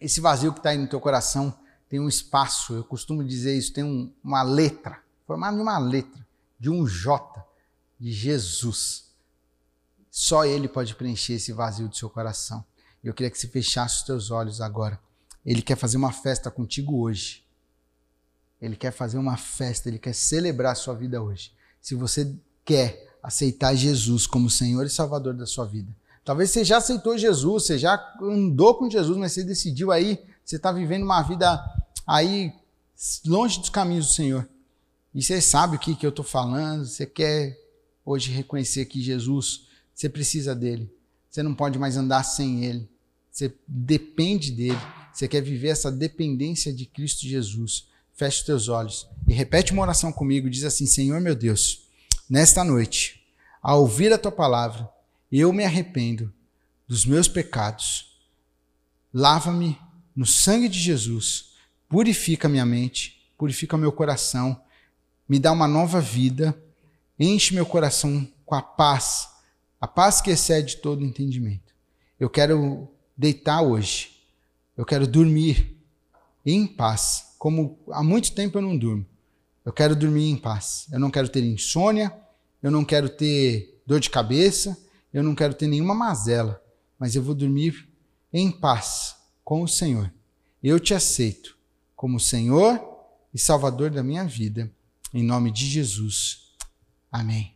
Esse 0.00 0.20
vazio 0.20 0.52
que 0.52 0.58
está 0.58 0.70
aí 0.70 0.78
no 0.78 0.88
teu 0.88 1.00
coração 1.00 1.56
tem 1.88 2.00
um 2.00 2.08
espaço, 2.08 2.74
eu 2.74 2.84
costumo 2.84 3.24
dizer 3.24 3.56
isso, 3.56 3.72
tem 3.72 3.84
um, 3.84 4.12
uma 4.22 4.42
letra, 4.42 5.00
formada 5.26 5.56
de 5.56 5.62
uma 5.62 5.78
letra, 5.78 6.26
de 6.58 6.68
um 6.68 6.86
J, 6.86 7.44
de 7.98 8.12
Jesus. 8.12 9.06
Só 10.10 10.44
Ele 10.44 10.66
pode 10.66 10.94
preencher 10.94 11.34
esse 11.34 11.52
vazio 11.52 11.88
do 11.88 11.96
seu 11.96 12.10
coração. 12.10 12.64
Eu 13.02 13.14
queria 13.14 13.30
que 13.30 13.38
você 13.38 13.46
fechasse 13.46 13.98
os 13.98 14.02
teus 14.02 14.30
olhos 14.30 14.60
agora. 14.60 14.98
Ele 15.44 15.62
quer 15.62 15.76
fazer 15.76 15.96
uma 15.96 16.10
festa 16.10 16.50
contigo 16.50 17.00
hoje. 17.00 17.45
Ele 18.60 18.76
quer 18.76 18.90
fazer 18.90 19.18
uma 19.18 19.36
festa, 19.36 19.88
ele 19.88 19.98
quer 19.98 20.14
celebrar 20.14 20.72
a 20.72 20.76
sua 20.76 20.94
vida 20.94 21.22
hoje. 21.22 21.52
Se 21.80 21.94
você 21.94 22.34
quer 22.64 23.16
aceitar 23.22 23.74
Jesus 23.74 24.26
como 24.26 24.48
Senhor 24.48 24.84
e 24.86 24.90
Salvador 24.90 25.34
da 25.34 25.46
sua 25.46 25.64
vida, 25.64 25.94
talvez 26.24 26.50
você 26.50 26.64
já 26.64 26.78
aceitou 26.78 27.18
Jesus, 27.18 27.64
você 27.64 27.78
já 27.78 28.16
andou 28.20 28.74
com 28.74 28.90
Jesus, 28.90 29.16
mas 29.16 29.32
você 29.32 29.44
decidiu 29.44 29.92
aí, 29.92 30.18
você 30.44 30.56
está 30.56 30.72
vivendo 30.72 31.02
uma 31.02 31.22
vida 31.22 31.60
aí 32.06 32.52
longe 33.26 33.60
dos 33.60 33.68
caminhos 33.68 34.06
do 34.06 34.12
Senhor. 34.12 34.48
E 35.14 35.22
você 35.22 35.40
sabe 35.40 35.76
o 35.76 35.78
que, 35.78 35.94
que 35.94 36.04
eu 36.04 36.10
estou 36.10 36.24
falando, 36.24 36.84
você 36.84 37.06
quer 37.06 37.58
hoje 38.04 38.30
reconhecer 38.30 38.84
que 38.86 39.00
Jesus, 39.00 39.66
você 39.94 40.08
precisa 40.08 40.54
dele. 40.54 40.90
Você 41.28 41.42
não 41.42 41.54
pode 41.54 41.78
mais 41.78 41.96
andar 41.96 42.22
sem 42.22 42.64
ele. 42.64 42.88
Você 43.30 43.52
depende 43.66 44.50
dele. 44.50 44.78
Você 45.12 45.26
quer 45.26 45.42
viver 45.42 45.68
essa 45.68 45.90
dependência 45.90 46.72
de 46.72 46.86
Cristo 46.86 47.26
Jesus. 47.26 47.88
Feche 48.16 48.38
os 48.38 48.46
teus 48.46 48.68
olhos 48.68 49.06
e 49.28 49.34
repete 49.34 49.72
uma 49.72 49.82
oração 49.82 50.10
comigo. 50.10 50.48
Diz 50.48 50.64
assim: 50.64 50.86
Senhor 50.86 51.20
meu 51.20 51.34
Deus, 51.34 51.86
nesta 52.28 52.64
noite, 52.64 53.22
ao 53.62 53.82
ouvir 53.82 54.10
a 54.12 54.18
tua 54.18 54.32
palavra, 54.32 54.88
eu 55.30 55.52
me 55.52 55.64
arrependo 55.64 56.32
dos 56.88 57.04
meus 57.04 57.28
pecados. 57.28 58.18
Lava-me 59.12 59.78
no 60.14 60.24
sangue 60.24 60.68
de 60.68 60.78
Jesus, 60.78 61.52
purifica 61.88 62.48
minha 62.48 62.64
mente, 62.64 63.30
purifica 63.36 63.76
meu 63.76 63.92
coração, 63.92 64.60
me 65.28 65.38
dá 65.38 65.52
uma 65.52 65.68
nova 65.68 66.00
vida, 66.00 66.58
enche 67.18 67.54
meu 67.54 67.66
coração 67.66 68.26
com 68.46 68.54
a 68.54 68.62
paz, 68.62 69.28
a 69.78 69.86
paz 69.86 70.22
que 70.22 70.30
excede 70.30 70.76
todo 70.76 71.04
entendimento. 71.04 71.74
Eu 72.18 72.30
quero 72.30 72.88
deitar 73.14 73.60
hoje, 73.60 74.22
eu 74.74 74.86
quero 74.86 75.06
dormir 75.06 75.75
em 76.54 76.66
paz 76.66 77.34
como 77.38 77.78
há 77.90 78.02
muito 78.02 78.32
tempo 78.32 78.58
eu 78.58 78.62
não 78.62 78.76
durmo. 78.76 79.06
Eu 79.64 79.72
quero 79.72 79.96
dormir 79.96 80.30
em 80.30 80.36
paz. 80.36 80.86
Eu 80.92 80.98
não 80.98 81.10
quero 81.10 81.28
ter 81.28 81.42
insônia, 81.44 82.16
eu 82.62 82.70
não 82.70 82.84
quero 82.84 83.08
ter 83.08 83.82
dor 83.86 84.00
de 84.00 84.10
cabeça, 84.10 84.76
eu 85.12 85.22
não 85.22 85.34
quero 85.34 85.54
ter 85.54 85.66
nenhuma 85.66 85.94
mazela, 85.94 86.62
mas 86.98 87.14
eu 87.14 87.22
vou 87.22 87.34
dormir 87.34 87.88
em 88.32 88.50
paz 88.50 89.16
com 89.44 89.62
o 89.62 89.68
Senhor. 89.68 90.12
Eu 90.62 90.80
te 90.80 90.94
aceito 90.94 91.56
como 91.94 92.18
Senhor 92.20 92.80
e 93.32 93.38
Salvador 93.38 93.90
da 93.90 94.02
minha 94.02 94.24
vida. 94.24 94.70
Em 95.12 95.22
nome 95.22 95.50
de 95.50 95.66
Jesus. 95.66 96.54
Amém. 97.10 97.55